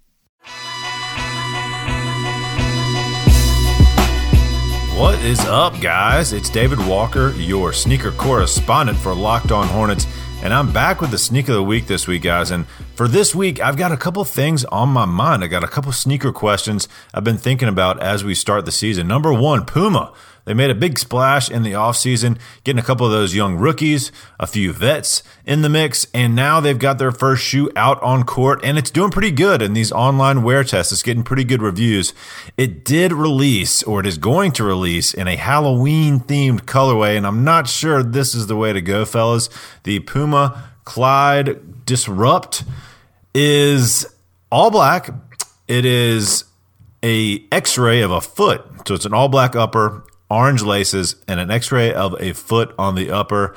What 4.97 5.19
is 5.19 5.39
up, 5.41 5.79
guys? 5.79 6.33
It's 6.33 6.49
David 6.49 6.79
Walker, 6.79 7.29
your 7.33 7.71
sneaker 7.71 8.11
correspondent 8.11 8.97
for 8.97 9.13
Locked 9.13 9.51
On 9.51 9.67
Hornets, 9.67 10.07
and 10.41 10.51
I'm 10.51 10.73
back 10.73 11.01
with 11.01 11.11
the 11.11 11.19
sneak 11.19 11.49
of 11.49 11.53
the 11.53 11.61
week 11.61 11.85
this 11.85 12.07
week, 12.07 12.23
guys. 12.23 12.49
And 12.49 12.65
for 12.97 13.07
this 13.07 13.35
week, 13.35 13.61
I've 13.61 13.77
got 13.77 13.91
a 13.91 13.97
couple 13.97 14.25
things 14.25 14.65
on 14.65 14.89
my 14.89 15.05
mind. 15.05 15.43
I 15.43 15.47
got 15.47 15.63
a 15.63 15.67
couple 15.67 15.91
sneaker 15.91 16.31
questions 16.31 16.89
I've 17.13 17.23
been 17.23 17.37
thinking 17.37 17.67
about 17.67 18.01
as 18.01 18.23
we 18.23 18.33
start 18.33 18.65
the 18.65 18.71
season. 18.71 19.07
Number 19.07 19.31
one, 19.31 19.65
Puma. 19.65 20.11
They 20.45 20.55
made 20.55 20.71
a 20.71 20.75
big 20.75 20.97
splash 20.97 21.51
in 21.51 21.63
the 21.63 21.73
offseason, 21.73 22.39
getting 22.63 22.79
a 22.79 22.83
couple 22.83 23.05
of 23.05 23.11
those 23.11 23.35
young 23.35 23.57
rookies, 23.57 24.13
a 24.39 24.47
few 24.47 24.71
vets 24.71 25.21
in 25.45 25.61
the 25.61 25.67
mix, 25.67 26.07
and 26.13 26.35
now 26.35 26.61
they've 26.61 26.79
got 26.79 26.97
their 26.97 27.11
first 27.11 27.43
shoe 27.43 27.69
out 27.75 28.01
on 28.01 28.23
court, 28.23 28.61
and 28.63 28.77
it's 28.77 28.89
doing 28.89 29.11
pretty 29.11 29.29
good 29.29 29.61
in 29.61 29.73
these 29.73 29.91
online 29.91 30.43
wear 30.43 30.63
tests. 30.63 30.93
It's 30.93 31.03
getting 31.03 31.23
pretty 31.23 31.43
good 31.43 31.61
reviews. 31.61 32.13
It 32.55 32.85
did 32.85 33.11
release, 33.11 33.83
or 33.83 33.99
it 33.99 34.07
is 34.07 34.17
going 34.17 34.53
to 34.53 34.63
release, 34.63 35.13
in 35.13 35.27
a 35.27 35.35
Halloween 35.35 36.21
themed 36.21 36.61
colorway, 36.61 37.17
and 37.17 37.27
I'm 37.27 37.43
not 37.43 37.67
sure 37.67 38.01
this 38.01 38.33
is 38.33 38.47
the 38.47 38.55
way 38.55 38.71
to 38.71 38.81
go, 38.81 39.03
fellas. 39.03 39.49
The 39.83 39.99
Puma 39.99 40.69
Clyde 40.85 41.59
Disrupt 41.87 42.63
is 43.33 44.05
all 44.51 44.69
black. 44.69 45.09
It 45.67 45.85
is 45.85 46.43
a 47.01 47.45
x-ray 47.51 48.01
of 48.01 48.11
a 48.11 48.21
foot. 48.21 48.61
So 48.87 48.93
it's 48.93 49.05
an 49.05 49.13
all 49.13 49.29
black 49.29 49.55
upper, 49.55 50.03
orange 50.29 50.61
laces, 50.61 51.15
and 51.27 51.39
an 51.39 51.49
x-ray 51.49 51.93
of 51.93 52.15
a 52.19 52.33
foot 52.33 52.75
on 52.77 52.95
the 52.95 53.09
upper. 53.09 53.55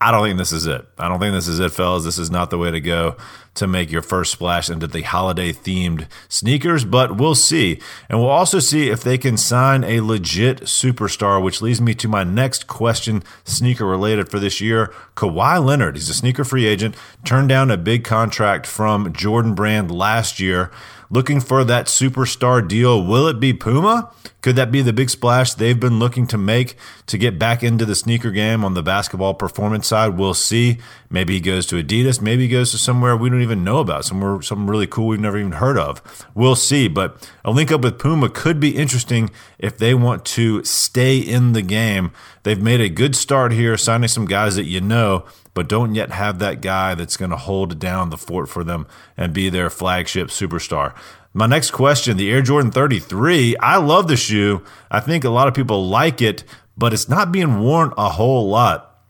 I 0.00 0.12
don't 0.12 0.24
think 0.24 0.38
this 0.38 0.52
is 0.52 0.66
it. 0.66 0.86
I 0.96 1.08
don't 1.08 1.18
think 1.18 1.34
this 1.34 1.48
is 1.48 1.58
it, 1.58 1.72
fellas. 1.72 2.04
This 2.04 2.18
is 2.18 2.30
not 2.30 2.50
the 2.50 2.58
way 2.58 2.70
to 2.70 2.80
go 2.80 3.16
to 3.54 3.66
make 3.66 3.90
your 3.90 4.02
first 4.02 4.30
splash 4.30 4.70
into 4.70 4.86
the 4.86 5.02
holiday 5.02 5.52
themed 5.52 6.06
sneakers, 6.28 6.84
but 6.84 7.16
we'll 7.16 7.34
see. 7.34 7.80
And 8.08 8.20
we'll 8.20 8.28
also 8.28 8.60
see 8.60 8.90
if 8.90 9.02
they 9.02 9.18
can 9.18 9.36
sign 9.36 9.82
a 9.82 10.00
legit 10.00 10.60
superstar, 10.60 11.42
which 11.42 11.60
leads 11.60 11.80
me 11.80 11.94
to 11.94 12.06
my 12.06 12.22
next 12.22 12.68
question, 12.68 13.24
sneaker 13.42 13.84
related 13.84 14.30
for 14.30 14.38
this 14.38 14.60
year. 14.60 14.94
Kawhi 15.16 15.64
Leonard, 15.64 15.96
he's 15.96 16.08
a 16.08 16.14
sneaker 16.14 16.44
free 16.44 16.66
agent, 16.66 16.94
turned 17.24 17.48
down 17.48 17.72
a 17.72 17.76
big 17.76 18.04
contract 18.04 18.66
from 18.66 19.12
Jordan 19.12 19.54
Brand 19.54 19.90
last 19.90 20.38
year. 20.38 20.70
Looking 21.10 21.40
for 21.40 21.64
that 21.64 21.86
superstar 21.86 22.66
deal. 22.66 23.02
Will 23.04 23.26
it 23.28 23.40
be 23.40 23.54
Puma? 23.54 24.12
Could 24.42 24.56
that 24.56 24.70
be 24.70 24.82
the 24.82 24.92
big 24.92 25.10
splash 25.10 25.54
they've 25.54 25.78
been 25.78 25.98
looking 25.98 26.26
to 26.28 26.38
make 26.38 26.76
to 27.06 27.18
get 27.18 27.38
back 27.38 27.62
into 27.62 27.84
the 27.84 27.94
sneaker 27.94 28.30
game 28.30 28.64
on 28.64 28.74
the 28.74 28.82
basketball 28.82 29.34
performance 29.34 29.88
side? 29.88 30.18
We'll 30.18 30.34
see. 30.34 30.78
Maybe 31.10 31.34
he 31.34 31.40
goes 31.40 31.66
to 31.66 31.82
Adidas. 31.82 32.20
Maybe 32.20 32.42
he 32.42 32.48
goes 32.48 32.70
to 32.72 32.78
somewhere 32.78 33.16
we 33.16 33.30
don't 33.30 33.42
even 33.42 33.64
know 33.64 33.78
about, 33.78 34.04
somewhere 34.04 34.40
something 34.42 34.66
really 34.66 34.86
cool 34.86 35.08
we've 35.08 35.18
never 35.18 35.38
even 35.38 35.52
heard 35.52 35.78
of. 35.78 36.02
We'll 36.34 36.54
see. 36.54 36.88
But 36.88 37.28
a 37.44 37.50
link 37.50 37.72
up 37.72 37.80
with 37.80 37.98
Puma 37.98 38.28
could 38.28 38.60
be 38.60 38.76
interesting 38.76 39.30
if 39.58 39.78
they 39.78 39.94
want 39.94 40.24
to 40.26 40.62
stay 40.62 41.18
in 41.18 41.52
the 41.52 41.62
game. 41.62 42.12
They've 42.42 42.62
made 42.62 42.80
a 42.80 42.88
good 42.88 43.16
start 43.16 43.52
here, 43.52 43.76
signing 43.76 44.08
some 44.08 44.26
guys 44.26 44.56
that 44.56 44.64
you 44.64 44.80
know, 44.80 45.24
but 45.58 45.66
don't 45.66 45.96
yet 45.96 46.12
have 46.12 46.38
that 46.38 46.60
guy 46.60 46.94
that's 46.94 47.16
going 47.16 47.32
to 47.32 47.36
hold 47.36 47.80
down 47.80 48.10
the 48.10 48.16
fort 48.16 48.48
for 48.48 48.62
them 48.62 48.86
and 49.16 49.32
be 49.32 49.48
their 49.48 49.68
flagship 49.68 50.28
superstar. 50.28 50.94
My 51.34 51.48
next 51.48 51.72
question 51.72 52.16
the 52.16 52.30
Air 52.30 52.42
Jordan 52.42 52.70
33. 52.70 53.56
I 53.56 53.78
love 53.78 54.06
the 54.06 54.16
shoe. 54.16 54.62
I 54.88 55.00
think 55.00 55.24
a 55.24 55.30
lot 55.30 55.48
of 55.48 55.54
people 55.54 55.88
like 55.88 56.22
it, 56.22 56.44
but 56.76 56.92
it's 56.92 57.08
not 57.08 57.32
being 57.32 57.58
worn 57.58 57.92
a 57.98 58.10
whole 58.10 58.48
lot. 58.48 59.00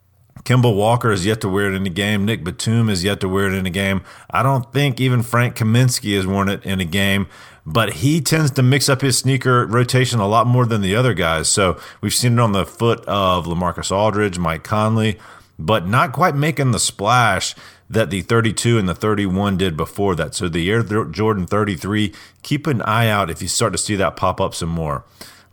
Kemba 0.41 0.75
Walker 0.75 1.11
is 1.11 1.23
yet 1.23 1.39
to 1.41 1.49
wear 1.49 1.71
it 1.71 1.75
in 1.75 1.85
a 1.85 1.91
game. 1.91 2.25
Nick 2.25 2.43
Batum 2.43 2.89
is 2.89 3.03
yet 3.03 3.19
to 3.19 3.29
wear 3.29 3.45
it 3.45 3.53
in 3.53 3.67
a 3.67 3.69
game. 3.69 4.01
I 4.31 4.41
don't 4.41 4.73
think 4.73 4.99
even 4.99 5.21
Frank 5.21 5.55
Kaminsky 5.55 6.15
has 6.15 6.25
worn 6.25 6.49
it 6.49 6.65
in 6.65 6.79
a 6.79 6.85
game, 6.85 7.27
but 7.63 7.93
he 7.93 8.21
tends 8.21 8.49
to 8.49 8.63
mix 8.63 8.89
up 8.89 9.01
his 9.01 9.19
sneaker 9.19 9.67
rotation 9.67 10.19
a 10.19 10.27
lot 10.27 10.47
more 10.47 10.65
than 10.65 10.81
the 10.81 10.95
other 10.95 11.13
guys. 11.13 11.47
So 11.47 11.79
we've 12.01 12.11
seen 12.11 12.33
it 12.33 12.39
on 12.39 12.53
the 12.53 12.65
foot 12.65 13.05
of 13.05 13.45
Lamarcus 13.45 13.91
Aldridge, 13.91 14.39
Mike 14.39 14.63
Conley, 14.63 15.19
but 15.59 15.85
not 15.85 16.13
quite 16.13 16.35
making 16.35 16.71
the 16.71 16.79
splash 16.79 17.53
that 17.89 18.09
the 18.09 18.21
32 18.21 18.77
and 18.77 18.87
the 18.87 18.95
31 18.95 19.57
did 19.57 19.75
before 19.75 20.15
that. 20.15 20.33
So 20.33 20.47
the 20.47 20.71
Air 20.71 20.83
Jordan 20.83 21.45
33, 21.45 22.13
keep 22.41 22.65
an 22.65 22.81
eye 22.83 23.09
out 23.09 23.29
if 23.29 23.41
you 23.41 23.47
start 23.47 23.73
to 23.73 23.77
see 23.77 23.95
that 23.97 24.15
pop 24.15 24.39
up 24.39 24.55
some 24.55 24.69
more. 24.69 25.03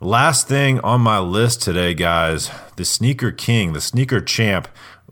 Last 0.01 0.47
thing 0.47 0.79
on 0.81 1.01
my 1.01 1.19
list 1.19 1.63
today, 1.63 1.95
guys, 1.95 2.51
the 2.77 2.85
sneaker 2.85 3.33
king, 3.33 3.73
the 3.73 3.81
sneaker 3.81 4.21
champ. 4.21 4.69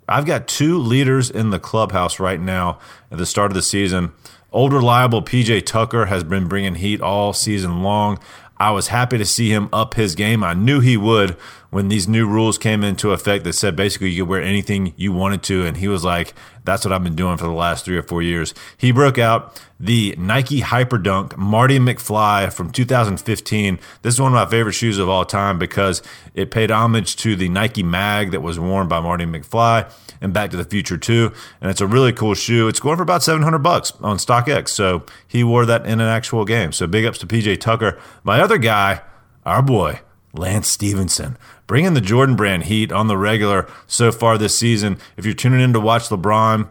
I've 0.06 0.26
got 0.26 0.46
two 0.46 0.78
leaders 0.78 1.30
in 1.30 1.50
the 1.50 1.58
clubhouse 1.58 2.20
right 2.20 2.40
now 2.40 2.78
at 3.10 3.18
the 3.18 3.26
start 3.26 3.50
of 3.50 3.54
the 3.54 3.62
season. 3.62 4.12
Old 4.52 4.74
reliable 4.74 5.22
PJ 5.22 5.64
Tucker 5.64 6.06
has 6.06 6.22
been 6.22 6.46
bringing 6.46 6.76
heat 6.76 7.00
all 7.00 7.32
season 7.32 7.82
long. 7.82 8.20
I 8.58 8.70
was 8.70 8.88
happy 8.88 9.18
to 9.18 9.24
see 9.24 9.50
him 9.50 9.68
up 9.72 9.94
his 9.94 10.14
game. 10.14 10.44
I 10.44 10.54
knew 10.54 10.80
he 10.80 10.96
would 10.96 11.36
when 11.74 11.88
these 11.88 12.06
new 12.06 12.24
rules 12.24 12.56
came 12.56 12.84
into 12.84 13.10
effect 13.10 13.42
that 13.42 13.52
said 13.52 13.74
basically 13.74 14.08
you 14.08 14.22
could 14.22 14.28
wear 14.28 14.40
anything 14.40 14.94
you 14.96 15.12
wanted 15.12 15.42
to. 15.42 15.66
And 15.66 15.76
he 15.76 15.88
was 15.88 16.04
like, 16.04 16.32
that's 16.62 16.84
what 16.84 16.92
I've 16.92 17.02
been 17.02 17.16
doing 17.16 17.36
for 17.36 17.46
the 17.46 17.50
last 17.50 17.84
three 17.84 17.96
or 17.96 18.02
four 18.04 18.22
years. 18.22 18.54
He 18.78 18.92
broke 18.92 19.18
out 19.18 19.60
the 19.80 20.14
Nike 20.16 20.60
Hyperdunk 20.60 21.36
Marty 21.36 21.80
McFly 21.80 22.52
from 22.52 22.70
2015. 22.70 23.80
This 24.02 24.14
is 24.14 24.20
one 24.20 24.30
of 24.30 24.36
my 24.36 24.48
favorite 24.48 24.74
shoes 24.74 24.98
of 24.98 25.08
all 25.08 25.24
time 25.24 25.58
because 25.58 26.00
it 26.32 26.52
paid 26.52 26.70
homage 26.70 27.16
to 27.16 27.34
the 27.34 27.48
Nike 27.48 27.82
mag 27.82 28.30
that 28.30 28.40
was 28.40 28.56
worn 28.56 28.86
by 28.86 29.00
Marty 29.00 29.24
McFly 29.24 29.92
and 30.20 30.32
Back 30.32 30.52
to 30.52 30.56
the 30.56 30.64
Future 30.64 30.96
2. 30.96 31.32
And 31.60 31.72
it's 31.72 31.80
a 31.80 31.88
really 31.88 32.12
cool 32.12 32.34
shoe. 32.34 32.68
It's 32.68 32.78
going 32.78 32.98
for 32.98 33.02
about 33.02 33.24
700 33.24 33.58
bucks 33.58 33.92
on 34.00 34.18
StockX. 34.18 34.68
So 34.68 35.02
he 35.26 35.42
wore 35.42 35.66
that 35.66 35.84
in 35.86 36.00
an 36.00 36.06
actual 36.06 36.44
game. 36.44 36.70
So 36.70 36.86
big 36.86 37.04
ups 37.04 37.18
to 37.18 37.26
PJ 37.26 37.58
Tucker. 37.58 37.98
My 38.22 38.40
other 38.40 38.58
guy, 38.58 39.00
our 39.44 39.60
boy, 39.60 39.98
Lance 40.34 40.68
Stephenson, 40.68 41.38
bringing 41.66 41.94
the 41.94 42.00
Jordan 42.00 42.36
brand 42.36 42.64
heat 42.64 42.92
on 42.92 43.06
the 43.06 43.16
regular 43.16 43.70
so 43.86 44.12
far 44.12 44.36
this 44.36 44.58
season. 44.58 44.98
If 45.16 45.24
you're 45.24 45.32
tuning 45.32 45.60
in 45.60 45.72
to 45.72 45.80
watch 45.80 46.08
LeBron, 46.08 46.68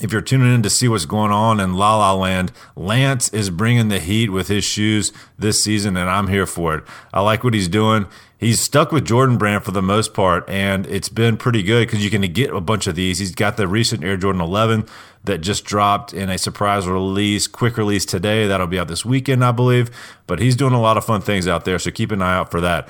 if 0.00 0.12
you're 0.12 0.20
tuning 0.20 0.54
in 0.54 0.62
to 0.62 0.70
see 0.70 0.88
what's 0.88 1.06
going 1.06 1.32
on 1.32 1.60
in 1.60 1.74
La 1.74 1.96
La 1.96 2.12
Land, 2.12 2.52
Lance 2.76 3.28
is 3.30 3.50
bringing 3.50 3.88
the 3.88 3.98
heat 3.98 4.30
with 4.30 4.48
his 4.48 4.64
shoes 4.64 5.12
this 5.38 5.62
season, 5.62 5.96
and 5.96 6.08
I'm 6.08 6.28
here 6.28 6.46
for 6.46 6.76
it. 6.76 6.84
I 7.12 7.20
like 7.20 7.42
what 7.42 7.54
he's 7.54 7.68
doing. 7.68 8.06
He's 8.40 8.58
stuck 8.58 8.90
with 8.90 9.04
Jordan 9.04 9.36
Brand 9.36 9.64
for 9.64 9.70
the 9.70 9.82
most 9.82 10.14
part, 10.14 10.48
and 10.48 10.86
it's 10.86 11.10
been 11.10 11.36
pretty 11.36 11.62
good 11.62 11.86
because 11.86 12.02
you 12.02 12.08
can 12.08 12.22
get 12.32 12.48
a 12.48 12.60
bunch 12.62 12.86
of 12.86 12.94
these. 12.94 13.18
He's 13.18 13.34
got 13.34 13.58
the 13.58 13.68
recent 13.68 14.02
Air 14.02 14.16
Jordan 14.16 14.40
11 14.40 14.86
that 15.24 15.42
just 15.42 15.66
dropped 15.66 16.14
in 16.14 16.30
a 16.30 16.38
surprise 16.38 16.88
release, 16.88 17.46
quick 17.46 17.76
release 17.76 18.06
today. 18.06 18.46
That'll 18.46 18.66
be 18.66 18.78
out 18.78 18.88
this 18.88 19.04
weekend, 19.04 19.44
I 19.44 19.52
believe. 19.52 19.90
But 20.26 20.38
he's 20.38 20.56
doing 20.56 20.72
a 20.72 20.80
lot 20.80 20.96
of 20.96 21.04
fun 21.04 21.20
things 21.20 21.46
out 21.46 21.66
there, 21.66 21.78
so 21.78 21.90
keep 21.90 22.10
an 22.12 22.22
eye 22.22 22.34
out 22.34 22.50
for 22.50 22.62
that. 22.62 22.88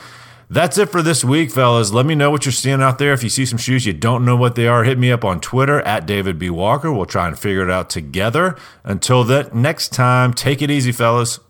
That's 0.49 0.79
it 0.79 0.89
for 0.89 1.03
this 1.03 1.25
week, 1.25 1.51
fellas. 1.51 1.93
Let 1.93 2.07
me 2.07 2.15
know 2.15 2.31
what 2.31 2.45
you're 2.45 2.53
seeing 2.53 2.81
out 2.81 2.99
there. 2.99 3.13
If 3.13 3.25
you 3.25 3.29
see 3.29 3.45
some 3.45 3.59
shoes 3.59 3.87
you 3.87 3.93
don't 3.93 4.25
know 4.25 4.37
what 4.37 4.55
they 4.55 4.69
are, 4.69 4.85
hit 4.85 4.99
me 4.99 5.11
up 5.11 5.25
on 5.25 5.41
Twitter 5.41 5.81
at 5.81 6.07
David 6.07 6.39
B. 6.39 6.49
Walker. 6.49 6.93
We'll 6.93 7.07
try 7.07 7.27
and 7.27 7.37
figure 7.37 7.65
it 7.65 7.71
out 7.71 7.91
together. 7.91 8.57
Until 8.85 9.25
then, 9.25 9.49
next 9.53 9.93
time, 9.93 10.33
take 10.33 10.63
it 10.63 10.71
easy, 10.71 10.93
fellas. 10.93 11.41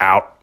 Out. 0.00 0.35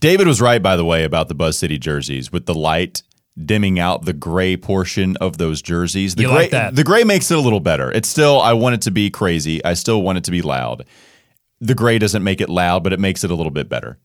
David 0.00 0.26
was 0.26 0.40
right, 0.40 0.62
by 0.62 0.76
the 0.76 0.84
way, 0.84 1.04
about 1.04 1.28
the 1.28 1.34
Buzz 1.34 1.58
City 1.58 1.78
jerseys 1.78 2.30
with 2.32 2.46
the 2.46 2.54
light 2.54 3.02
dimming 3.42 3.78
out 3.78 4.04
the 4.04 4.12
gray 4.12 4.56
portion 4.56 5.16
of 5.18 5.38
those 5.38 5.62
jerseys. 5.62 6.14
The 6.14 6.22
You 6.22 6.28
gray, 6.28 6.36
like 6.36 6.50
that? 6.50 6.74
The 6.74 6.84
gray 6.84 7.04
makes 7.04 7.30
it 7.30 7.38
a 7.38 7.40
little 7.40 7.60
better. 7.60 7.90
It's 7.92 8.08
still, 8.08 8.40
I 8.40 8.52
want 8.52 8.74
it 8.74 8.82
to 8.82 8.90
be 8.90 9.10
crazy. 9.10 9.64
I 9.64 9.74
still 9.74 10.02
want 10.02 10.18
it 10.18 10.24
to 10.24 10.30
be 10.30 10.42
loud. 10.42 10.84
the 11.60 11.74
gray 11.74 11.98
doesn't 11.98 12.22
make 12.22 12.40
it 12.40 12.48
loud, 12.48 12.84
but 12.84 12.92
it 12.92 13.00
makes 13.00 13.24
it 13.24 13.30
a 13.30 13.34
little 13.34 13.50
bit 13.50 13.68
better. 13.68 13.98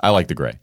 I 0.00 0.10
like 0.10 0.26
the 0.28 0.34
gray. 0.34 0.58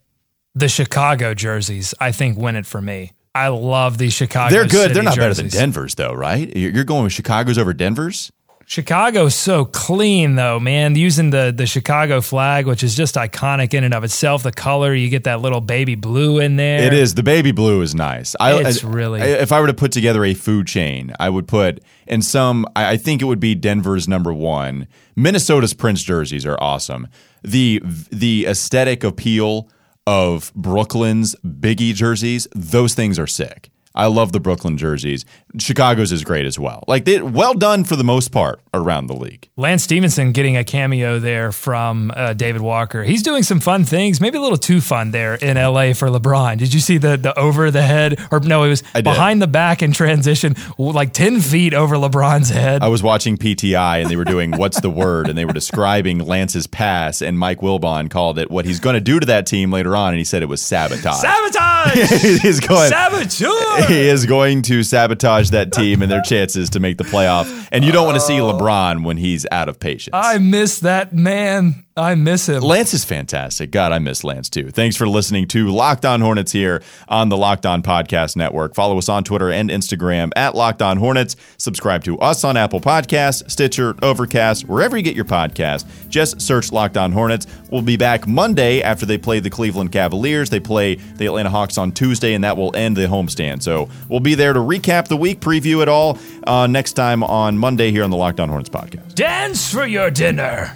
The 0.54 0.68
Chicago 0.68 1.32
jerseys, 1.32 1.94
I 2.00 2.12
think, 2.12 2.36
win 2.36 2.56
it 2.56 2.66
for 2.66 2.82
me. 2.82 3.12
I 3.34 3.48
love 3.48 3.96
these 3.96 4.12
Chicago. 4.12 4.54
They're 4.54 4.64
good. 4.64 4.88
City 4.88 4.94
They're 4.94 5.02
not 5.02 5.16
better 5.16 5.32
than 5.32 5.48
Denver's, 5.48 5.94
though, 5.94 6.12
right? 6.12 6.54
You're 6.54 6.84
going 6.84 7.04
with 7.04 7.14
Chicago's 7.14 7.56
over 7.56 7.72
Denver's. 7.72 8.30
Chicago's 8.66 9.34
so 9.34 9.64
clean 9.64 10.34
though, 10.36 10.58
man. 10.60 10.94
Using 10.96 11.30
the 11.30 11.52
the 11.54 11.66
Chicago 11.66 12.20
flag, 12.20 12.66
which 12.66 12.82
is 12.82 12.94
just 12.96 13.16
iconic 13.16 13.74
in 13.74 13.84
and 13.84 13.92
of 13.94 14.04
itself. 14.04 14.42
The 14.42 14.52
color, 14.52 14.94
you 14.94 15.08
get 15.08 15.24
that 15.24 15.40
little 15.40 15.60
baby 15.60 15.94
blue 15.94 16.38
in 16.38 16.56
there. 16.56 16.82
It 16.82 16.92
is 16.94 17.14
the 17.14 17.22
baby 17.22 17.52
blue 17.52 17.82
is 17.82 17.94
nice. 17.94 18.34
I, 18.40 18.54
It's 18.60 18.84
I- 18.84 18.88
really- 18.88 19.20
I- 19.22 19.26
If 19.26 19.52
I 19.52 19.60
were 19.60 19.66
to 19.66 19.74
put 19.74 19.92
together 19.92 20.24
a 20.24 20.34
food 20.34 20.66
chain, 20.66 21.12
I 21.20 21.28
would 21.28 21.46
put 21.48 21.80
in 22.06 22.22
some. 22.22 22.66
I 22.76 22.92
I 22.92 22.96
think 22.96 23.20
it 23.22 23.24
would 23.26 23.40
be 23.40 23.54
Denver's 23.54 24.06
number 24.08 24.32
one. 24.32 24.86
Minnesota's 25.16 25.74
Prince 25.74 26.02
jerseys 26.02 26.46
are 26.46 26.56
awesome. 26.60 27.08
The 27.42 27.82
the 28.10 28.46
aesthetic 28.46 29.02
appeal 29.04 29.68
of 30.06 30.52
Brooklyn's 30.54 31.36
Biggie 31.44 31.94
jerseys, 31.94 32.48
those 32.54 32.94
things 32.94 33.18
are 33.18 33.26
sick. 33.26 33.70
I 33.94 34.06
love 34.06 34.32
the 34.32 34.40
Brooklyn 34.40 34.76
jerseys. 34.78 35.24
Chicago's 35.58 36.12
is 36.12 36.24
great 36.24 36.46
as 36.46 36.58
well. 36.58 36.84
Like 36.88 37.04
they 37.04 37.20
well 37.20 37.54
done 37.54 37.84
for 37.84 37.96
the 37.96 38.04
most 38.04 38.32
part 38.32 38.60
around 38.72 39.06
the 39.06 39.14
league. 39.14 39.48
Lance 39.56 39.82
Stephenson 39.82 40.32
getting 40.32 40.56
a 40.56 40.64
cameo 40.64 41.18
there 41.18 41.52
from 41.52 42.10
uh, 42.16 42.32
David 42.32 42.62
Walker. 42.62 43.04
He's 43.04 43.22
doing 43.22 43.42
some 43.42 43.60
fun 43.60 43.84
things, 43.84 44.20
maybe 44.20 44.38
a 44.38 44.40
little 44.40 44.56
too 44.56 44.80
fun 44.80 45.10
there 45.10 45.34
in 45.34 45.56
LA 45.56 45.92
for 45.92 46.08
LeBron. 46.08 46.58
Did 46.58 46.72
you 46.72 46.80
see 46.80 46.98
the 46.98 47.16
the 47.16 47.38
over 47.38 47.70
the 47.70 47.82
head 47.82 48.18
or 48.30 48.40
no? 48.40 48.62
It 48.62 48.70
was 48.70 48.82
behind 49.02 49.42
the 49.42 49.46
back 49.46 49.82
in 49.82 49.92
transition, 49.92 50.56
like 50.78 51.12
ten 51.12 51.40
feet 51.40 51.74
over 51.74 51.96
LeBron's 51.96 52.48
head. 52.48 52.82
I 52.82 52.88
was 52.88 53.02
watching 53.02 53.36
PTI 53.36 54.00
and 54.00 54.10
they 54.10 54.16
were 54.16 54.24
doing 54.24 54.52
what's 54.52 54.80
the 54.80 54.90
word 54.90 55.28
and 55.28 55.36
they 55.36 55.44
were 55.44 55.52
describing 55.52 56.18
Lance's 56.18 56.66
pass 56.66 57.20
and 57.20 57.38
Mike 57.38 57.60
Wilbon 57.60 58.10
called 58.10 58.38
it 58.38 58.50
what 58.50 58.64
he's 58.64 58.80
going 58.80 58.94
to 58.94 59.00
do 59.00 59.20
to 59.20 59.26
that 59.26 59.46
team 59.46 59.70
later 59.70 59.94
on 59.94 60.10
and 60.10 60.18
he 60.18 60.24
said 60.24 60.42
it 60.42 60.46
was 60.46 60.62
sabotage. 60.62 61.20
Sabotage! 61.20 62.40
he's 62.42 62.60
going 62.60 62.88
Saboteur! 62.88 63.81
he 63.88 64.08
is 64.08 64.26
going 64.26 64.62
to 64.62 64.82
sabotage 64.82 65.50
that 65.50 65.72
team 65.72 66.02
and 66.02 66.10
their 66.10 66.22
chances 66.22 66.70
to 66.70 66.80
make 66.80 66.98
the 66.98 67.04
playoff. 67.04 67.68
And 67.72 67.84
you 67.84 67.92
don't 67.92 68.06
want 68.06 68.16
to 68.16 68.20
see 68.20 68.40
oh. 68.40 68.52
LeBron 68.52 69.04
when 69.04 69.16
he's 69.16 69.46
out 69.50 69.68
of 69.68 69.78
patience. 69.80 70.14
I 70.14 70.38
miss 70.38 70.80
that 70.80 71.12
man. 71.12 71.84
I 71.94 72.14
miss 72.14 72.48
him. 72.48 72.62
Lance 72.62 72.94
is 72.94 73.04
fantastic. 73.04 73.70
God, 73.70 73.92
I 73.92 73.98
miss 73.98 74.24
Lance 74.24 74.48
too. 74.48 74.70
Thanks 74.70 74.96
for 74.96 75.06
listening 75.06 75.46
to 75.48 75.68
Locked 75.68 76.06
On 76.06 76.22
Hornets 76.22 76.50
here 76.50 76.82
on 77.06 77.28
the 77.28 77.36
Locked 77.36 77.66
On 77.66 77.82
Podcast 77.82 78.34
Network. 78.34 78.74
Follow 78.74 78.96
us 78.96 79.10
on 79.10 79.24
Twitter 79.24 79.50
and 79.50 79.68
Instagram 79.68 80.30
at 80.34 80.54
Locked 80.54 80.80
On 80.80 80.96
Hornets. 80.96 81.36
Subscribe 81.58 82.02
to 82.04 82.18
us 82.20 82.44
on 82.44 82.56
Apple 82.56 82.80
Podcasts, 82.80 83.50
Stitcher, 83.50 83.94
Overcast, 84.02 84.66
wherever 84.66 84.96
you 84.96 85.02
get 85.02 85.14
your 85.14 85.26
podcast. 85.26 85.84
Just 86.08 86.40
search 86.40 86.72
Locked 86.72 86.96
On 86.96 87.12
Hornets. 87.12 87.46
We'll 87.70 87.82
be 87.82 87.98
back 87.98 88.26
Monday 88.26 88.80
after 88.80 89.04
they 89.04 89.18
play 89.18 89.40
the 89.40 89.50
Cleveland 89.50 89.92
Cavaliers. 89.92 90.48
They 90.48 90.60
play 90.60 90.94
the 90.94 91.26
Atlanta 91.26 91.50
Hawks 91.50 91.76
on 91.76 91.92
Tuesday, 91.92 92.32
and 92.32 92.42
that 92.42 92.56
will 92.56 92.74
end 92.74 92.96
the 92.96 93.02
homestand. 93.02 93.62
So 93.62 93.90
we'll 94.08 94.20
be 94.20 94.34
there 94.34 94.54
to 94.54 94.60
recap 94.60 95.08
the 95.08 95.16
week, 95.18 95.40
preview 95.40 95.82
it 95.82 95.88
all 95.88 96.18
uh, 96.46 96.66
next 96.66 96.94
time 96.94 97.22
on 97.22 97.58
Monday 97.58 97.90
here 97.90 98.02
on 98.02 98.08
the 98.08 98.16
Locked 98.16 98.40
On 98.40 98.48
Hornets 98.48 98.70
podcast. 98.70 99.14
Dance 99.14 99.70
for 99.70 99.86
your 99.86 100.10
dinner. 100.10 100.74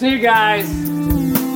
See 0.00 0.12
you 0.12 0.18
guys. 0.18 1.49